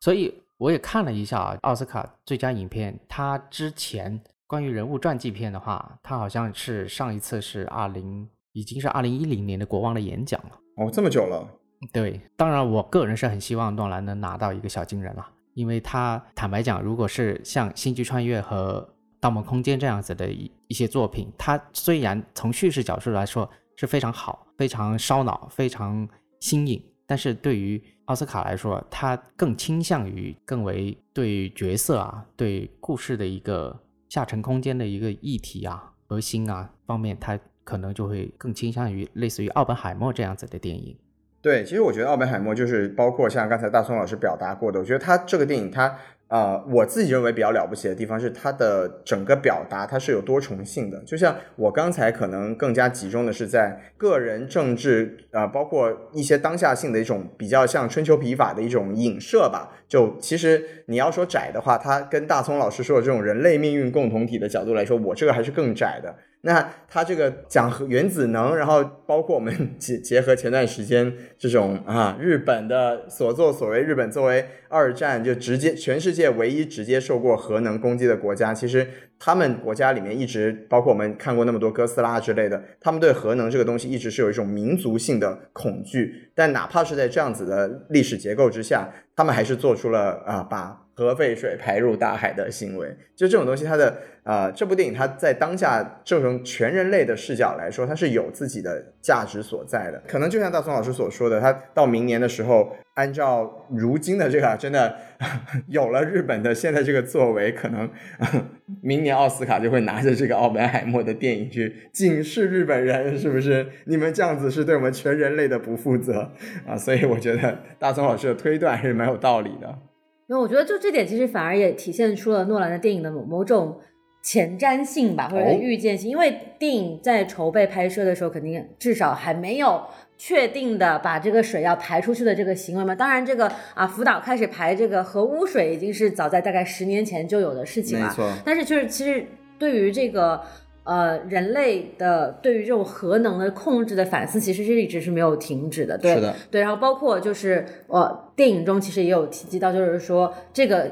[0.00, 10.50] 所以我也看了一下啊，奥斯卡最佳影片，他之前关于人物传记片的话，他好像是上一次是二零，已经是二零一零年的国王的演讲了。
[10.76, 11.46] 哦，这么久了。
[11.92, 18.80] 对，当然，我个人是很希望诺兰能拿到一个小金人了，因为他坦白讲，如果是像《星际穿越》和
[19.24, 26.06] 《盗梦空间》这样子的一一些作品，它虽然从叙事角度来说是非常好、非常烧脑、非常
[26.40, 33.74] 新颖，但是对于奥斯卡来说，它更倾向于更为对角色啊、对故事的一个
[34.10, 40.94] 下沉空间的一个议题啊、核心啊方面，它可能就会更倾向于类似于奥本海默这样子的电影。
[41.40, 45.98] 对，其实我觉得奥本海默就是包括像刚才大松老师表达过的，我觉得他这个电影，他
[46.34, 50.98] 呃，我自己认为比较了不起的地方是它的整个表达，它是有多重性的。
[51.04, 59.76] 就像我刚才可能更加集中的是在个人政治啊，包括一些当下性的一种比较像春秋笔法的一种影射吧。
[59.86, 66.12] 就其实你要说窄的话，它跟大葱老师说的这种人类命运共同体的角度来说，我这个还是更窄的。
[66.46, 78.86] 那它这个讲核原子能，然后包括我们结结合前段时间这种啊日本的所作所为，日本作为二战就直接全世界唯一直接受过核能攻击的国家，其实
[79.18, 86.30] 他们国家里面一直包括我们看过那么多哥斯拉之类的，他们对核能这个东西一直是有一种民族性的恐惧。
[86.34, 90.83] 但哪怕是在这样子的历史结构之下，他们还是做出了啊把。
[90.94, 100.02] 核废水排入大海的行为，就这种东西，它的呃，这部电影它在当下这种全人类的视角来说，它是有自己的价值所在的。
[100.06, 104.96] 可能就像大松老师所说的，他到明年的时候，按照如今的这个真的
[105.68, 107.90] 有了日本的现在这个作为，可能
[108.80, 113.66] 明年奥斯卡就会拿着这个奥本海默的电影去警示日本人，是不是？
[113.86, 116.30] 你们这样子是对我们全人类的不负责
[116.66, 116.76] 啊！
[116.78, 119.76] 所以我觉得大松老师的推断还是蛮有道理的。
[120.26, 123.78] 因为我觉得，就这点其实反而也体现出了诺兰的电影的某某种
[124.22, 126.10] 前瞻性吧，或者是预见性。
[126.10, 129.82] 因为电影在筹备拍摄的时候，肯定至少还没有
[130.16, 132.94] 确定的把这个水要排出去的这个行为嘛。
[132.94, 138.08] 当然，这个啊，福岛开始排这个核污水，已经是早在大概十年前就有的事情了。
[138.08, 138.32] 没错。
[138.44, 139.26] 但是，就是其实
[139.58, 140.40] 对于这个。
[140.84, 145.98] 呃，人类的对于这种核能的控制的反思，其实是一直是没有停止的。
[145.98, 146.60] 对，是的，对。
[146.60, 150.90] 然后包括就是呃，电影中其实也有提及到，就是说这个。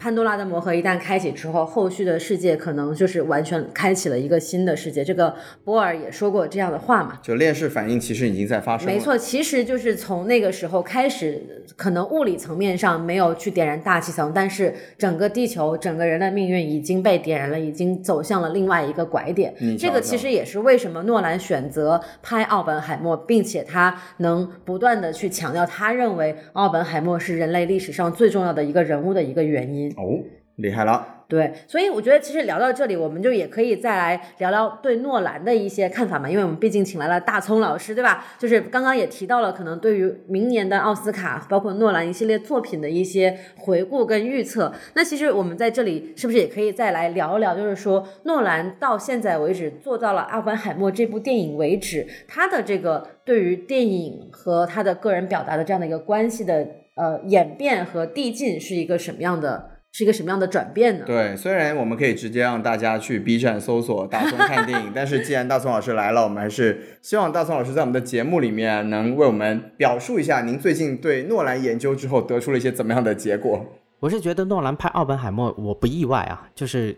[0.00, 5.04] 潘多拉的魔盒一旦开启之后，后续的世界可能就是完全开启了一个新的世界。
[5.04, 7.18] 这个波尔也说过这样的话嘛？
[7.22, 8.86] 就链式反应其实已经在发生。
[8.86, 19.54] 没错，其实就是从那个时候开始，可能物理层面上没有去点燃大气层，但是整个地球、整个人的命运已经被点燃了，已经走向了另外一个拐点。
[19.78, 29.89] 这个其实也是为什么诺兰选择拍奥本海默，并且他能不断的去强调，他认为奥本海默是人类历史上最重要的一个人物的一个原因。
[29.96, 30.22] 哦，
[30.56, 31.16] 厉害了。
[31.30, 38.24] 对，所以我觉得其实聊到这里，我们就也可以再来聊聊对诺兰的一些看法嘛，因为我们毕竟请来了大葱老师，对吧？
[38.36, 44.72] 就是刚刚也提到了，可能对于明年的奥斯卡，包括诺兰一系列作品的一些回顾跟预测。
[44.94, 59.70] 那其实我们在这里是不是也可以再来聊一聊，就是说诺兰到现在为止做到了《阿凡海默》这部电影为止，他的这个对于电影和他的个人表达的这样的一个关系的呃演变和递进是一个什么样的？
[59.92, 61.04] 是一个什么样的转变呢？
[61.04, 73.66] 对，虽然我们可以直接让大家去 B 站搜索大松看电影， 但是既然大松老师来了，我们还是希望大松老师在我们的节目里面能为我们表述一下您最近对诺兰研究之后得出了一些怎么样的结果。
[73.98, 76.96] 我是觉得诺兰拍《奥本海默》，我不意外啊，就是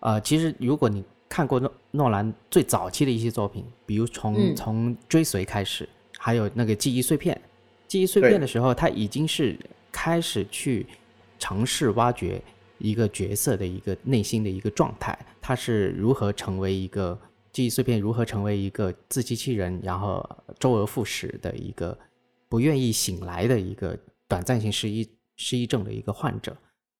[0.00, 5.88] 呃，其实如果你看过诺诺兰最早期的一些作品，比如从从追随开始，
[6.18, 7.40] 还有那个记忆碎片，
[7.86, 9.56] 记忆碎片的时候，他已经是
[9.92, 10.84] 开始去。
[11.42, 12.40] 尝试挖掘
[12.78, 17.18] 一个角色的一个内心的一个状态，他是如何成为一个
[17.50, 20.24] 记忆碎片，如何成为一个自欺欺人，然后
[20.60, 21.98] 周而复始的一个
[22.48, 23.98] 不愿意醒来的一个
[24.28, 26.56] 短暂性失忆失忆症的一个患者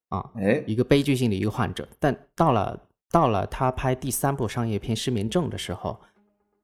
[0.09, 1.87] 啊，哎，一个悲剧性的一个患者。
[2.01, 2.77] 但到了
[3.09, 6.01] 到了他拍第三部商业片《失眠症》的时候，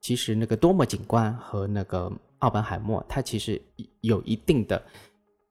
[0.00, 3.62] 其实那个多么警官和那个奥本海默，他其实
[4.00, 4.82] 有一定的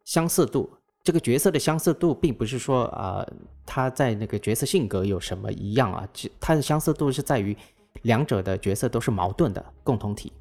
[0.03, 0.69] 相似度。
[1.07, 3.25] 这个角色的相似度，并不是说啊，
[3.65, 6.05] 他在那个角色性格有什么一样啊，
[6.37, 7.55] 他的相似度是在于
[8.01, 10.33] 两者的角色都是矛盾的共同体。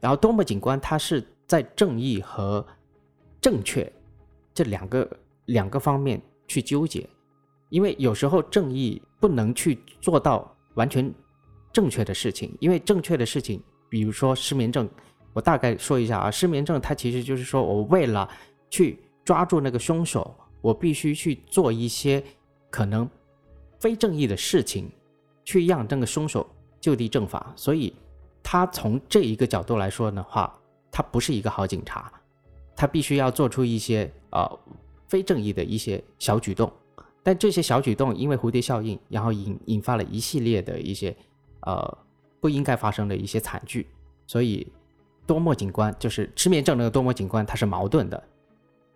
[0.00, 2.66] 然后多么警官，他是在正义和
[3.38, 3.92] 正确
[4.54, 5.06] 这两个
[5.44, 6.18] 两个方面
[6.48, 7.06] 去纠结，
[7.68, 11.12] 因为有时候正义不能去做到完全
[11.70, 14.88] 正确的事情，因为正确的事情，比如说失眠症，
[15.34, 18.26] 我大概说一下啊，失眠症它其实就是说我为了
[18.70, 19.03] 去。
[19.24, 22.22] 抓住那个凶手，我必须去做一些
[22.70, 23.08] 可能
[23.78, 24.90] 非正义的事情，
[25.44, 26.46] 去让那个凶手
[26.80, 27.52] 就地正法。
[27.56, 27.94] 所以，
[28.42, 30.54] 他从这一个角度来说的话，
[30.90, 32.12] 他不是一个好警察，
[32.76, 34.46] 他必须要做出一些呃
[35.08, 36.70] 非正义的一些小举动。
[37.22, 41.16] 但这些小举动因为蝴蝶效应，然后引引发了一系列的一些
[41.60, 41.98] 呃
[42.38, 43.86] 不应该发生的一些惨剧。
[44.26, 44.70] 所以，
[45.26, 48.22] 多莫警官就是失眠症那个多莫警官，他是矛盾的。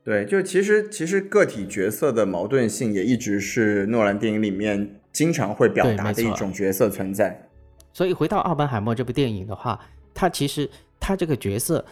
[0.09, 7.47] 对，就其实其实个体角色的矛盾性也一直是诺兰电影里面经常会表达的一种角色存在。
[7.93, 9.79] 所以回到《奥本海默》这部电影的话，
[10.15, 10.67] 他其实
[10.99, 11.85] 他这个角色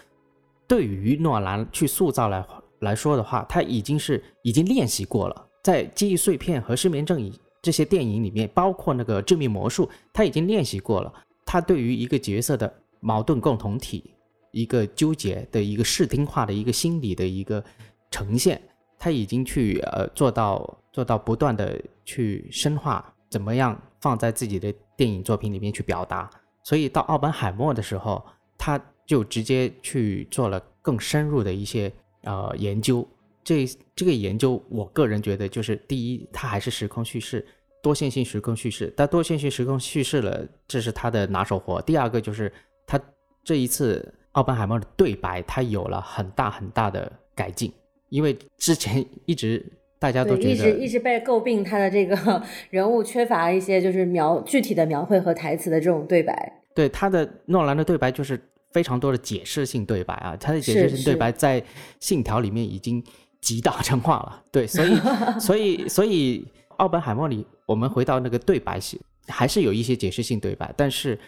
[0.66, 2.42] 对于诺兰去塑造来
[2.78, 5.46] 来说的话，他已经是已经练习过了。
[5.62, 7.20] 在《记忆碎片》和《失眠症》
[7.60, 9.84] 这些电影里面，包括那个《致命魔术》，
[10.14, 11.12] 他已经练习过了。
[11.44, 14.14] 他对于一个角色的矛盾共同体、
[14.52, 17.62] 一个纠结的一个视听化的一个心理的一个。
[18.10, 18.60] 呈现，
[18.98, 26.30] 他已经去呃做到做到不断的去深化，怎么样放在自己的电影作品里面去表达，
[26.62, 28.24] 所以到奥本海默的时候，
[28.56, 31.92] 他就直接去做了更深入的一些
[32.22, 33.06] 呃研究。
[33.44, 33.64] 这
[33.94, 37.46] 这个研究，我个人觉得就是第一，它还是时空叙事，
[37.80, 38.92] 多线性时空叙事。
[38.96, 41.80] 但多线性时空叙事了，这是他的拿手活。
[41.82, 42.52] 第二个就是
[42.84, 43.00] 他
[43.44, 47.72] 这一次奥本海默的对白，他有了很大很大的改进，
[48.08, 49.64] 因为之前 一直
[49.98, 56.62] 大家都觉得一直一直被诟病他的这个 人物缺乏一些就是描具体的描绘和台词的这种对白。
[56.74, 58.38] 对他的诺兰的对白就是
[58.72, 61.60] 非常多的解释性对白啊，他的解释性对白在
[61.98, 63.02] 《信条》里面已经
[63.40, 64.44] 极大成化了。
[64.52, 64.96] 对，所以
[65.40, 66.46] 所以所以
[66.76, 71.18] 奥本海默里，我们回到那个对白戏，还是有一些解释性对白，但是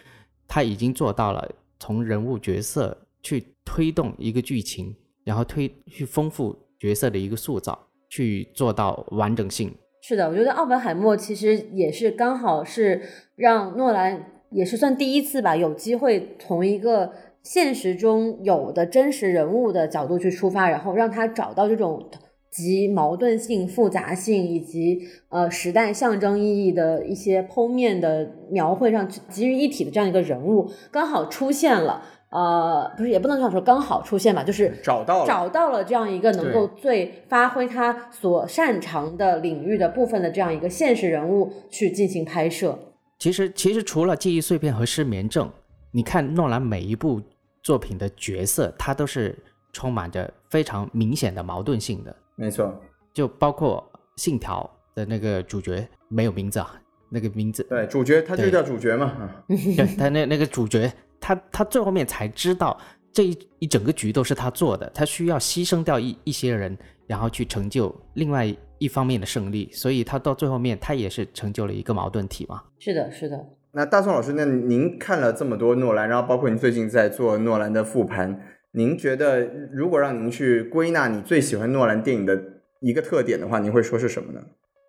[0.47, 1.49] 他已经做到了
[1.79, 7.77] 从人物角色去推动一个剧情，然后推去丰富角色的一个塑造，
[8.09, 9.71] 去做到完整性。
[10.01, 13.01] 是的，我觉得奥本海默其实也是刚好是
[13.35, 17.11] 让诺兰也是算第一次吧，有机会从一个
[17.43, 22.09] 现实中有的真实人物的角度去出发，然后让他找到这种
[22.49, 32.03] 集矛盾性、复杂性以及呃时代象征意义的一些剖面的描绘上集于一体的这样一个人物，刚好出现了。
[32.29, 42.77] 呃，不是，也不能这样说，刚好出现吧，就是找到了找到了这样一个能够最发挥他所擅长的领域的部分的这样一个现实人物去进行拍摄。
[43.17, 45.49] 其实，其实除了记忆碎片和失眠症，
[45.91, 47.21] 你看诺兰每一部
[47.63, 49.37] 作品的角色，他都是
[49.73, 52.15] 充满着非常明显的矛盾性的。
[52.35, 52.73] 没错，
[53.11, 53.83] 就包括
[54.15, 56.79] 《信条》的那个主角没有名字啊，
[57.09, 59.11] 那个名字，对，主角他就叫主角嘛，
[59.97, 60.89] 他那那个主角，
[61.19, 62.79] 他他最后面才知道
[63.11, 66.77] 这一一整个局都是他做的，他需要牺牲掉一一些人，
[67.07, 72.63] 然后去成就另外一方面的胜利，所以他到最后面他也是成就了一个矛盾体嘛。
[72.79, 73.37] 是的，是的。
[73.71, 78.41] 那大宋老师，那您看了这么多诺兰，然后包括您最近在做诺兰的复盘，
[78.71, 82.41] 您觉得如果让您去归纳你最喜欢诺兰电影的
[82.81, 84.41] 一个特点的话，您会说是什么呢？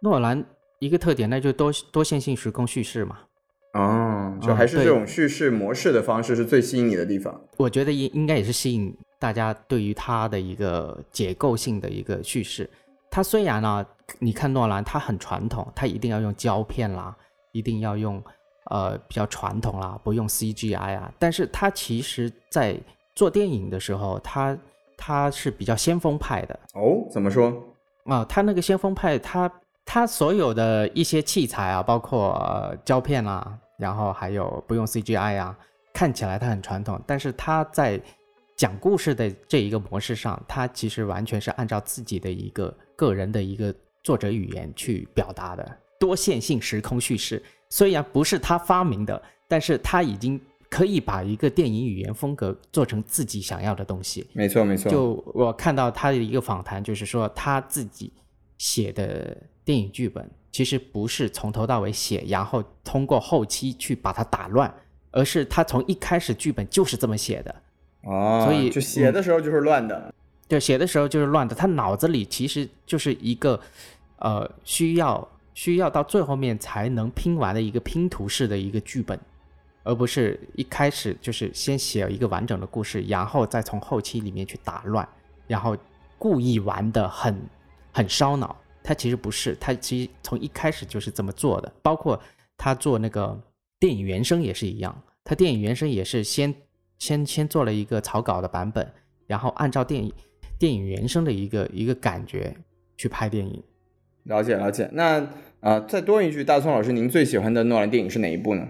[0.03, 0.43] 诺兰
[0.79, 3.19] 一个特点，那就多多线性时空叙事嘛。
[3.73, 7.41] 哦，就嗯还是这种叙事模式的方式是最吸引你的地方。
[7.57, 12.69] 我觉得应应该也是吸引大家对于它的一个结构性的一个叙事。
[13.11, 13.85] 它虽然呢，
[14.19, 17.17] 你看诺兰，他很传统，他一定要用胶片啦，
[17.53, 18.23] 一定要用
[18.71, 22.77] 呃比较传统啦，不用 CGI 啊，但是他其实在
[23.15, 24.57] 做电影的时候，他
[24.97, 27.53] 他是比较先锋派的哦，怎么说？
[28.05, 29.51] 啊、他那个先锋派，他
[29.85, 35.59] 他所有的一些器材啊，包括、呃、胶片啊，然后还有不用 CGI 啊，
[35.93, 38.01] 看起来它很传统，但是他在
[38.57, 43.75] 讲故事的这一个模式上，他其实完全是按照自己的一个个人的一个
[44.05, 47.43] 作者语言去表达的多线性时空叙事。
[47.69, 54.29] 虽然不是他发明的，但是他已经可以把一个电影语言风格做成自己想要的东西。
[54.35, 54.91] 没错，没错。
[54.91, 58.13] 就我看到他的一个访谈，就是说他自己
[58.61, 59.35] 写的
[59.65, 64.73] 电影剧本，其实不是从头到尾写，然后通过后期去把它打乱，
[65.13, 67.55] 而是他从一开始剧本就是这么写的。
[68.03, 70.13] 哦，所以就写的时候就是乱的。
[70.47, 73.59] 对，写的时候就是乱的，他脑子里其实就是一个
[74.19, 79.19] 呃需要需要到最后面才能拼完的一个拼图式的一个剧本，
[79.85, 85.09] 而不是一开始就是先写一个完整的故事，然后再从后期里面去打乱，
[85.47, 85.75] 然后
[86.19, 87.41] 故意玩的很
[87.93, 88.57] 很烧脑。
[88.83, 92.19] 他其实不是，他其实从一开始就是这么做的，包括
[92.57, 93.39] 他做那个
[93.79, 96.55] 电影原声也是一样，他电影原声也是先
[96.99, 98.91] 先先做了一个草稿的版本，
[99.27, 100.11] 然后按照电影
[100.59, 102.57] 电影原声的一个一个感觉
[102.97, 103.63] 去拍电影。
[104.25, 104.89] 了解了解。
[104.93, 105.29] 那啊、
[105.61, 108.67] 呃再多问一句，大宋老师，您最喜欢的诺兰电影是哪一部呢？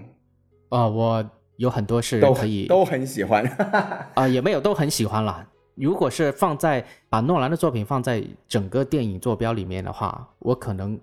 [0.69, 3.45] 呃，我有很多是都可以都很喜欢。
[4.15, 5.47] 啊、也没有都很喜欢啦。
[5.81, 10.99] 如果是放在把诺兰的作品放在整个电影坐标里面的话，我可能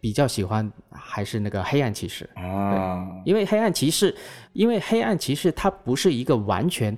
[0.00, 2.28] 比较喜欢还是那个《黑暗骑士》。
[2.40, 4.14] 啊，因为黑暗骑士，
[4.52, 6.96] 因为黑暗骑士它不是一个完全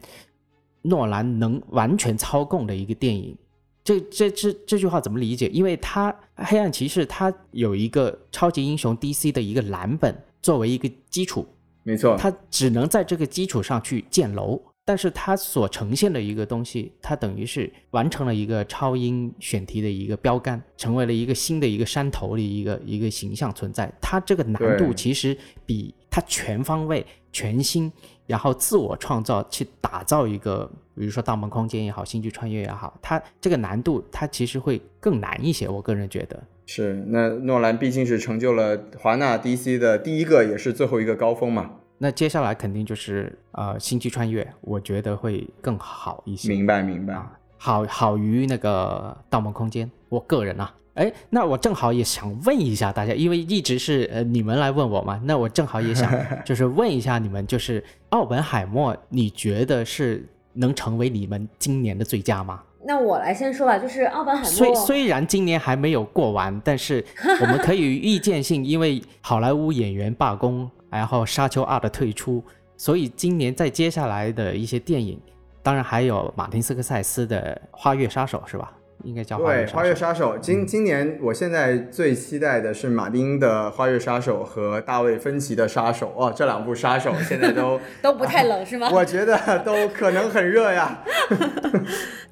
[0.82, 3.36] 诺兰能完全操控的一个电影。
[3.84, 5.46] 这这这这句话怎么理解？
[5.48, 11.46] 因为它黑暗骑士它有一个超级英雄 DC 的一个蓝本作为一个基础，
[11.84, 14.60] 没错，它只能在这个基础上去建楼。
[14.84, 23.92] 但是它所呈现的一个东西，它等于是完成了一个超英选题的一个标杆，成为了一个新的一个山头的一个一个形象存在。
[24.00, 27.92] 它这个难度其实比它全方位、全新，
[28.26, 35.68] 然后自我创造去打造一个，比如说《盗梦空间》也好，《星际穿越》也好，它这个难度它其实会更难一些。
[35.68, 41.76] 我个人觉得，是那诺兰毕竟是成就了华纳 DC 的第一个也是最后一个高峰嘛。
[42.02, 46.48] 那接下来肯定就是呃《星际穿越》，我觉得会更好一些。
[46.48, 47.12] 明白明白。
[47.12, 56.10] 啊，好好于那个《盗梦空间》，我个人啊，哎，那我正好也想问一下大家，因为一直是呃你们来问我嘛，那我正好也想
[56.42, 62.62] 就是问一下你们，就是奥本海默，你觉得是能成为你们今年的最佳吗？
[62.82, 64.50] 那我来先说吧，就是奥本海默。
[64.50, 67.04] 虽虽然今年还没有过完，但是
[67.42, 72.42] 我们可以预见性，因为好莱坞演员罢工，然后《沙丘二》的退出，
[72.76, 75.20] 所以今年在接下来的一些电影，
[75.62, 78.72] 当然还有马丁斯科塞斯的《花月杀手》，是吧？
[79.02, 79.76] 应该叫花对，《月杀手。
[79.78, 88.90] 花月杀手》今今年我现在最期待的是马丁的《花月杀手》和大卫芬奇的《杀手》哦，这两部杀手 现在都 都不太冷是吗？
[88.92, 91.02] 我觉得都可能很热呀。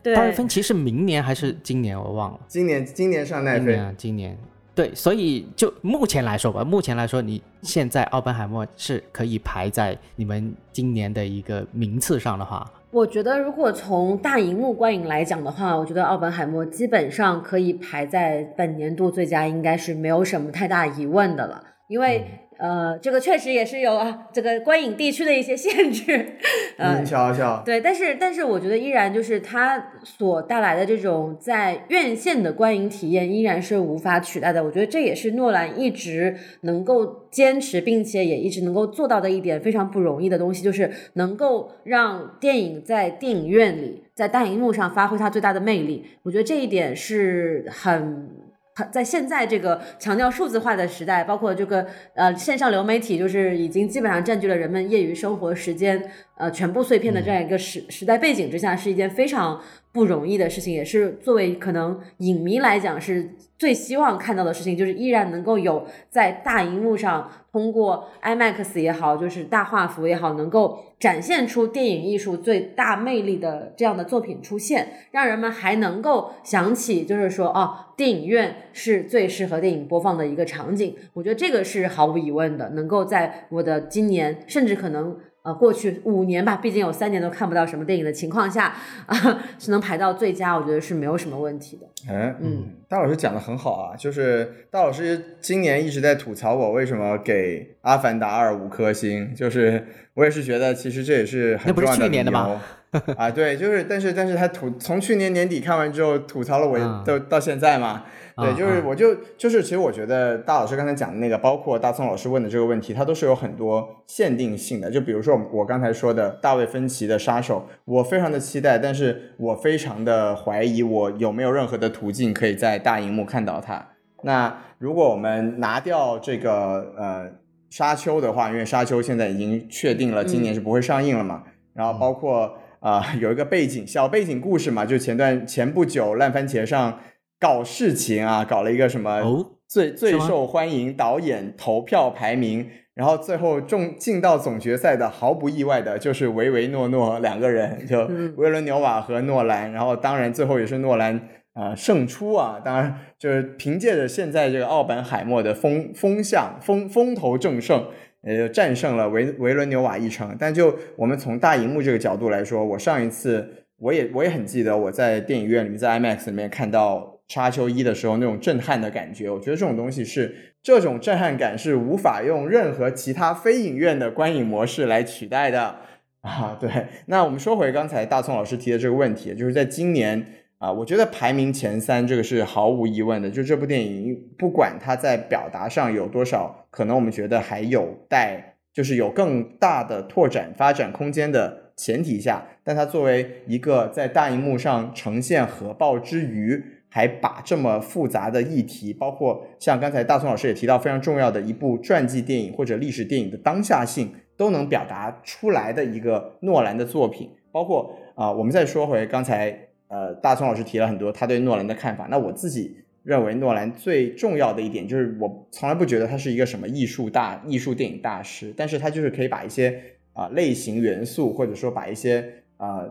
[0.03, 1.99] 对，大卫芬奇是明年还是今年？
[1.99, 2.41] 我忘了。
[2.47, 4.39] 今年今年上奈飞今年，啊，今年。
[4.79, 22.25] 对，所以就目前来说吧，目前来说，你现在奥本海默是可以排在你们今年的一个名次上的话，我觉得如果从大荧幕观影来讲的话，我觉得奥本海默基本上可以排在本年度最佳，应该是没有什么太大疑问的了，因为。
[22.59, 26.37] 呃，这个确实也是有啊，这个观影地区的一些限制，
[26.77, 34.65] 呃您，瞧瞧，对，但是但是我觉得依然就是它所带来的这种在院线的观影体验依然是无法取代的。
[34.65, 46.05] 我觉得这也是诺兰一直能够坚持，并且也一直能够做到的一点非常不容易的东西，就是能够让电影在电影院里，在大荧幕上发挥它最大的魅力。
[46.25, 48.48] 我觉得这一点是很。
[48.87, 59.61] 在现在这个强调数字化的时代，包括这个呃线上流媒体，就是已经基本上占据了人们业余生活时间呃全部碎片的这样一个时、时代背景之下，是一件非常
[59.93, 80.97] 不容易的事情，也是作为可能影迷来讲是最希望看到的事情，就是依然能够有在大荧幕上通过 IMAX 也好，就是大画幅也好，能够展现出电影艺术最大魅力的这样的作品出现，让人们还能够想起，就是说哦，电影院是最适合电影播放的一个场景。
[81.13, 85.17] 我觉得这个是毫无疑问的，能够在我的今年，甚至可能。
[85.49, 88.75] 呃，过去五年吧，毕竟有三年都看不到什么电影的情况下，
[89.07, 89.17] 啊，
[89.59, 91.87] 是能排到最佳，我觉得是没有什么问题的。
[92.13, 102.61] 嗯嗯，大老师讲的很好啊，就是大老师今年一直在吐槽我为什么给《阿凡达二》五颗星，就是我也是觉得其实这也是很那不是重要的去年的吗
[103.17, 108.05] 啊，对，就是但是但是他吐从去年年底看完之后吐槽了我啊都到现在嘛，
[108.41, 114.91] 对，就是我就就是其实我觉得大老师刚才讲的那个，包括大聪老师问的这个问题，它都是有很多限定性的。
[114.91, 123.85] 就比如说我刚才说的大卫芬奇的杀手，我非常的期待，但是我非常的怀疑我有没有任何的途径可以在大荧幕看到它。
[124.23, 127.31] 那如果我们拿掉这个呃
[127.71, 131.43] 沙丘的话，因为沙丘现在已经确定了今年是不会上映了嘛，
[131.75, 136.99] 然后包括啊、呃有一个背景小背景故事嘛，就前段前不久烂番茄上
[137.39, 139.53] 搞事情啊，搞了一个什么哦？
[139.67, 148.35] 最最受欢迎导演投票排名，然后最后中进到总决赛的，毫不意外的就是唯唯诺诺两个人，就嗯。
[148.37, 151.17] 维伦纽瓦和诺兰，然后当然最后也是诺兰
[151.53, 157.87] 啊、呃胜出啊，当然就是凭借着现在这个奥本海默的风风向风风头正盛。
[158.23, 166.97] 呃，战胜了维维伦纽瓦一城，但就我们从大荧幕这个角度来说，我上一次我也我也很记得我在电影院里面，在 IMAX 里面看到
[167.29, 175.77] 《沙丘一》的时候那种震撼的感觉，我觉得这种东西是这种震撼感是无法用任何其他非影院的观影模式来取代的
[176.23, 176.57] 啊。
[176.59, 176.71] 对，
[177.07, 180.25] 那我们说回刚才大葱老师提的这个问题，就是在今年
[180.57, 183.31] 啊，我觉得排名前三这个是毫无疑问的。
[183.31, 219.81] 就这部电影，不管它在表达上有多少，可能我们觉得还有待，就是有更大的拓展发展空间的前提下，但它作为一个在大荧幕上呈现核爆之余，还把这么复杂的议题，包括像刚才大葱老师也提到非常重要的一部传记电影或者历史电影的当下性，都能表达出来的一个诺兰的作品，包括啊、我们再说回刚才呃大葱老师提了很多他对诺兰的看法，那我自己认为诺兰最重要的一点就是我从来不觉得他是一个什么艺术大艺术电影大师，但是他就是可以把一些
[220.15, 222.85] 啊、类型元素或者说把一些啊、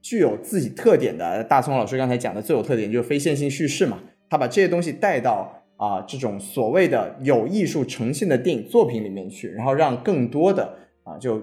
[0.00, 4.00] 具有自己特点的，大葱老师刚才讲的最有特点就是非线性叙事嘛，
[4.30, 11.40] 他把这些东西带到啊、这种所谓的有艺术呈现的电影作品里面去，然后让更多的啊就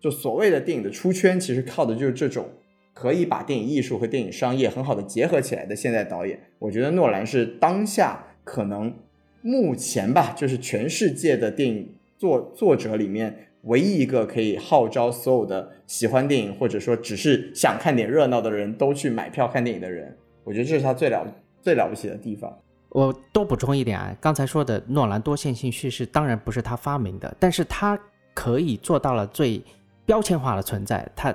[0.00, 2.46] 就所谓的电影的出圈，其实靠的就是这种
[2.94, 6.38] 可以把电影艺术和电影商业很好的结合起来的现代导演。
[6.60, 8.94] 我觉得诺兰是当下可能
[9.40, 20.16] 目前吧，就是全世界的电影作作者里面唯一一个可以号召所有的喜欢电影或者说只是想看点热闹的人都去买票看电影的人。
[20.44, 21.26] 我觉得这是他最了
[21.60, 22.52] 最了不起的地方。
[22.88, 27.98] 我多补充一点啊，刚才说的诺兰多线性叙事当然不是他发明的，但是他
[28.34, 29.62] 可以做到了最
[30.04, 31.34] 标签化的存在，他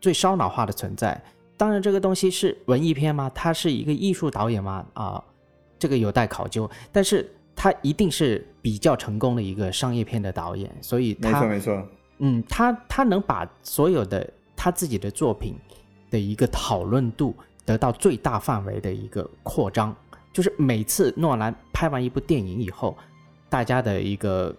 [0.00, 1.20] 最烧脑化的存在。
[1.58, 3.30] 当然，这个东西是文艺片吗？
[3.34, 4.86] 他是一个艺术导演吗？
[4.94, 5.22] 啊，
[5.78, 6.70] 这个有待考究。
[6.92, 11.88] 但是他一定是比较成功的一个商业片的导演，所以没错没错，
[12.18, 15.56] 嗯，他他能把所有的他自己的作品
[16.10, 17.34] 的一个讨论度
[17.64, 19.92] 得到最大范围的一个扩张，
[20.32, 22.96] 就是每次诺兰拍完一部电影以后，
[23.48, 24.54] 大家的一个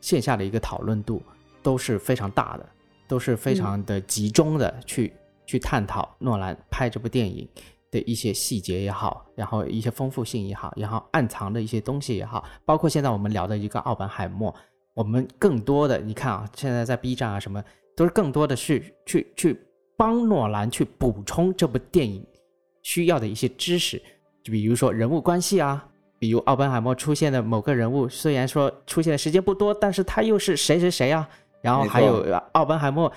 [0.00, 1.22] 线下的一个讨论度
[1.62, 2.68] 都是非常大的，
[3.06, 5.12] 都是非常的集中的去。
[5.44, 7.46] 去探讨诺兰拍这部电影
[7.92, 14.52] 的一些细节也好，然后一些丰富性也好，然后暗藏的一些东西也好，包括现在我们聊的一个奥本海默，
[14.94, 17.62] 我们更多的你看啊，现在在 B 站啊什么，
[17.94, 19.60] 都是更多的是去去
[19.96, 22.26] 帮诺兰去补充这部电影
[22.82, 24.02] 需要的一些知识，
[24.42, 25.86] 就比如说人物关系啊，
[26.18, 31.28] 比如奥本海默出现的某个人物，虽然说出现的时间不多，但是他又是谁谁谁啊，
[31.60, 33.12] 然后还有奥本海默，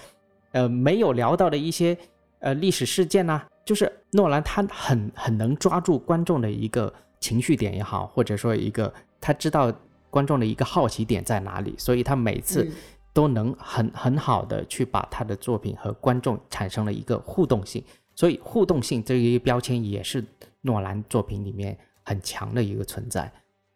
[0.52, 1.98] 呃，没有聊到的一些。
[2.40, 9.74] 呃，历史事件呢，就是诺兰他很很能抓住观众的一个情绪点也好，或者说一个他知道
[10.12, 12.72] 观众的一个好奇点在哪里，所以他每次
[13.12, 17.84] 都能很很好的去把他的作品和观众产生了一个互动性，
[18.14, 20.24] 所以互动性这一个标签也是
[20.62, 23.32] 诺兰作品里面很强的一个存在。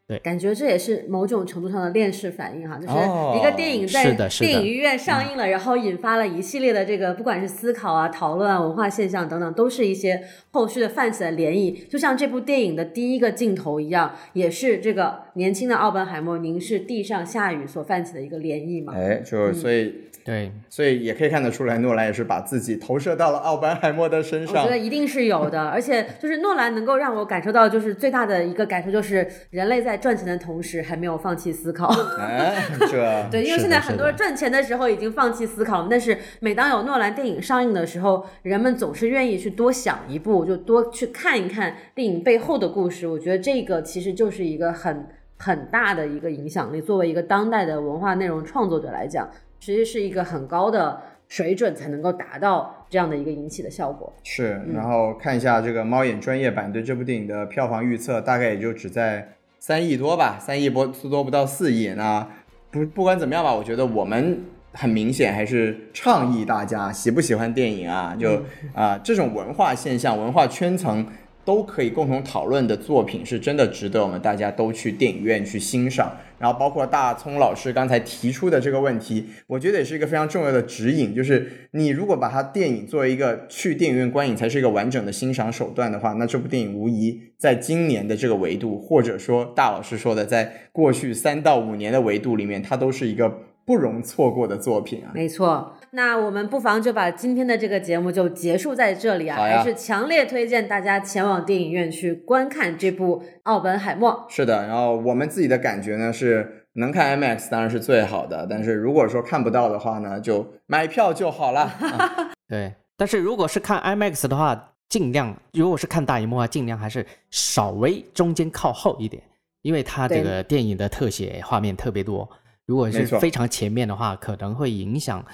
[0.10, 2.94] 对，感觉这也是某种程度上的链式反应哈，就是
[3.38, 10.20] 一个电影在电影院上映了，然后引发了一系列的这个不管是思考啊、讨论啊、文化现象等等，都是一些
[10.50, 11.88] 后续的泛起的涟漪。
[11.88, 18.94] 就像这部电影的第一个镜头一样，也是这个年轻的奥本海默凝视地上下雨所泛起的一个涟漪嘛。
[18.96, 20.09] 哎，就所以。
[20.24, 24.58] 对，所以也可以看得出来，诺兰也是把自己投射到了奥本海默的身上。
[24.58, 31.88] 我觉得一定是有的，而且就是诺兰能够让我感受到，就是最大的一个感受就是，人类在赚钱的同时还没有放弃思考。
[32.20, 43.08] 哎，这 对，因为现在很多人赚钱的时候已经放弃思考，但是每当有诺兰电影上映的时候，人们总是愿意去多想一步，就多去看一看电影背后的故事。
[43.08, 46.80] 我觉得这个其实就是一个很很大的一个影响力。
[46.80, 49.28] 作为一个当代的文化内容创作者来讲。
[49.60, 54.12] 其实是一个很高的水准才能够达到这样的一个引起的效果。
[54.24, 59.28] 是，然后看一下这个猫眼专业版对这部电影的票房预测，大概也就只在
[59.60, 61.90] 三亿多吧，三亿多多不到四亿。
[61.90, 62.28] 那
[62.72, 64.40] 不不管怎么样吧，我觉得我们
[64.74, 68.42] 很明显还是倡议大家喜不喜欢电影啊，就
[68.74, 71.06] 啊这种文化现象、文化圈层。
[71.46, 76.16] 都可以共同讨论的作品，是真的值得我们大家都去电影院去欣赏。
[76.38, 81.14] 然后，包括大葱老师刚才提出的这个问题，我觉得也是一个非常重要的指引。
[81.14, 93.30] 就是你如果把它电影作为一个去电影院观影才是一个完整的欣赏手段的话，那这部电影无疑在今年的这个维度，或者说大老师说的，在过去三到五年的维度里面，它都是一个
[93.66, 95.12] 不容错过的作品啊。
[95.14, 95.74] 没错。
[95.92, 99.38] 那我们不妨就把今天的这个节目就结束在这里啊！
[99.38, 104.28] 还是强烈推荐大家前往电影院去观看这部《奥本海默》。
[104.34, 111.74] 是的，然后我们自己的感觉呢是，能看 IMAX 当然是最好的，但是如果说看不到的话呢，就买票就好了。
[112.48, 119.24] 对，但是如果是看 IMAX 的话，尽量如果是看大荧幕啊，尽量还是稍微中间靠后一点，
[119.64, 122.30] 因为它这个电影的特写画面特别多，
[122.68, 125.26] 如果是非常前面的话，可能会影响。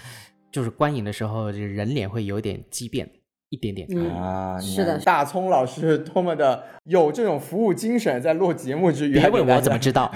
[0.56, 3.12] 就是观影的时候，人脸会有点畸变。
[3.56, 10.12] 一点点啊，是的，大葱老师多么的有这种服务精神，在录节目之余，别问我怎么知道，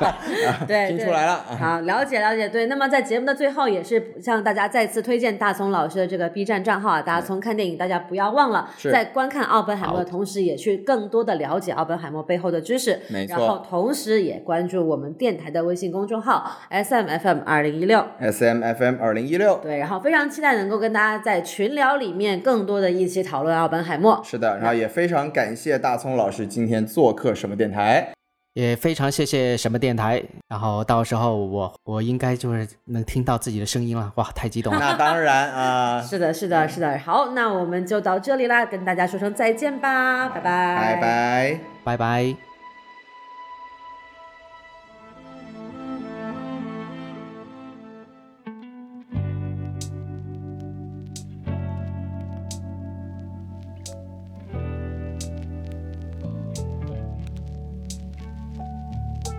[0.68, 2.66] 对，听出来了，好，了解了解，对。
[2.66, 13.38] 那么在节目的最后，也是向大家再次推荐大葱老师的这个 B 站账号啊，大家从看电影，大家不要忘了，在观看奥本海默的同时，也去更多的了解奥本海默背后的知识，没错。
[13.38, 22.64] 然后同时也关注我们电台的微信公众号 S M F M 二零一六，S M F M 二零一六，对，然后非常期待能够跟大家在群聊里面更。
[22.64, 28.12] 多的一起讨论奥本海默，是的，然后也非常感谢大葱老师今天做客什么电台，
[28.54, 34.78] 也非常谢谢什么电台，然后到时候我我应该就是能听到自己的声音了，哇，太激动了。
[34.78, 42.53] 那当然啊， 是的，是的，是的，好，那我们就到这里啦，跟大家说声再见吧，拜拜，拜拜，拜拜。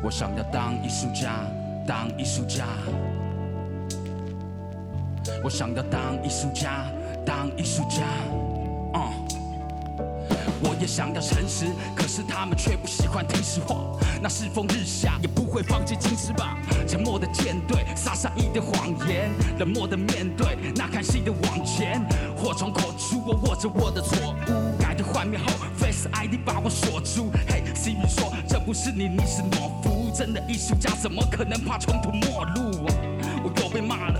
[0.06, 1.48] 我想要当艺术家，
[1.88, 2.68] 当艺术家。
[5.44, 6.86] 我想要当艺术家，
[7.26, 8.04] 当艺术家。
[8.94, 9.02] 嗯。
[10.62, 11.66] 我也想要诚实，
[11.96, 13.98] 可是他们却不喜欢听实话。
[14.22, 16.56] 那世风日下，也不会放弃矜持吧？
[16.88, 22.00] 沉默的舰队，撒上一的谎言，冷漠的面对，那看戏的往前。
[22.36, 25.48] 祸从口出，我握着我的错误，改头换面后
[25.78, 27.32] ，Face ID 把我锁住。
[27.48, 30.12] 嘿，Siri 说这不是你，你是懦夫。
[30.14, 32.88] 真的艺术家怎么可能怕穷途末路？
[33.44, 34.20] 我又被骂了，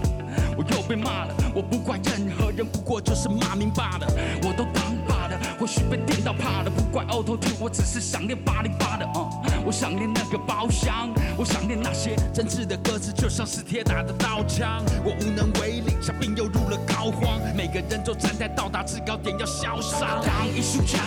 [0.72, 4.08] 又被骂了，我不怪任何人，不过就是骂名罢了。
[4.44, 9.06] 我都当爸了，或许被电到怕了，不怪 auto t 我只是想念八零八的。
[9.16, 14.84] 嗯，我想念那个包厢，我想念那些真挚的歌词，就像是铁打的刀枪。
[15.04, 17.40] 我无能为力，小病又入了膏肓。
[17.56, 21.00] 每个人都站在到达制高点要潇洒，当艺术家。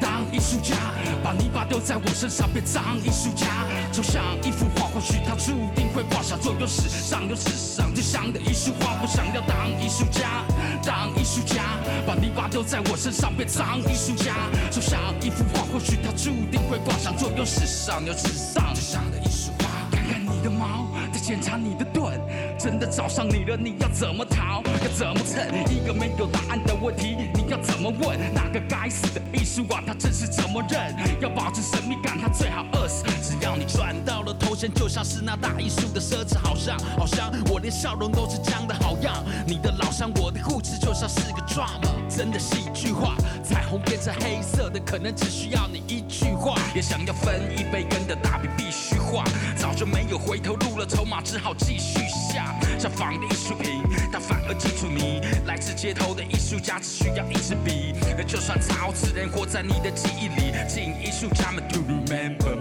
[0.00, 0.76] 当艺术家，
[1.22, 2.98] 把泥巴丢在我身上变脏。
[2.98, 3.46] 艺术家
[3.92, 8.98] 就像一幅画，或许它注定会挂上，就有史上有史上最香的一束花。
[9.02, 10.44] 我想要当艺术家，
[10.84, 11.62] 当艺术家，
[12.06, 13.78] 把泥巴丢在我身上变脏。
[13.80, 14.34] 艺术家
[14.70, 19.68] 就像一幅画，或许它注定会挂上，就有史上有史上最香的一束花。
[19.90, 20.86] 看看你的毛，
[21.28, 22.18] 检查你的盾，
[22.58, 24.62] 真的找上你了，你要怎么逃？
[24.64, 25.46] 要怎么蹭？
[25.70, 28.18] 一个没有答案的问题，你要怎么问？
[28.32, 30.96] 那个该死的艺术啊，他真是怎么认？
[31.20, 33.04] 要保持神秘感，他最好饿死。
[33.22, 35.04] 只要你赚到了头衔，就像。
[35.04, 36.78] 是那大艺术的奢侈，好像。
[36.96, 37.30] 好像。
[37.50, 39.14] 我连笑容都是僵的好样。
[39.46, 41.06] 你的老乡，我的故事就像。
[41.06, 43.16] 是个 drama，真的戏剧化。
[43.44, 46.56] 彩虹变成黑色的，可能只需要你一句话。
[46.74, 49.24] 也想要分一杯羹的大饼必须画，
[49.56, 51.98] 早就没有回头路了，筹码只好继续
[52.32, 52.54] 下。
[52.78, 53.82] 像仿的艺术品，
[54.12, 55.20] 但反而记住你。
[55.46, 57.94] 来自街头的艺术家，只需要一支笔，
[58.26, 62.56] 就算曹此人活在你的记忆里，请艺术家们 to remember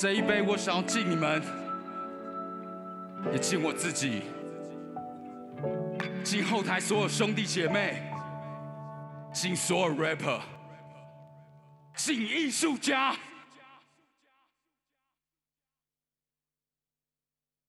[0.00, 1.42] 这一杯我想要敬你们，
[3.30, 4.22] 也敬我自己，
[6.24, 8.02] 敬后台所有兄弟姐妹，
[9.30, 10.40] 敬所有 rapper，
[11.94, 13.14] 敬艺术家。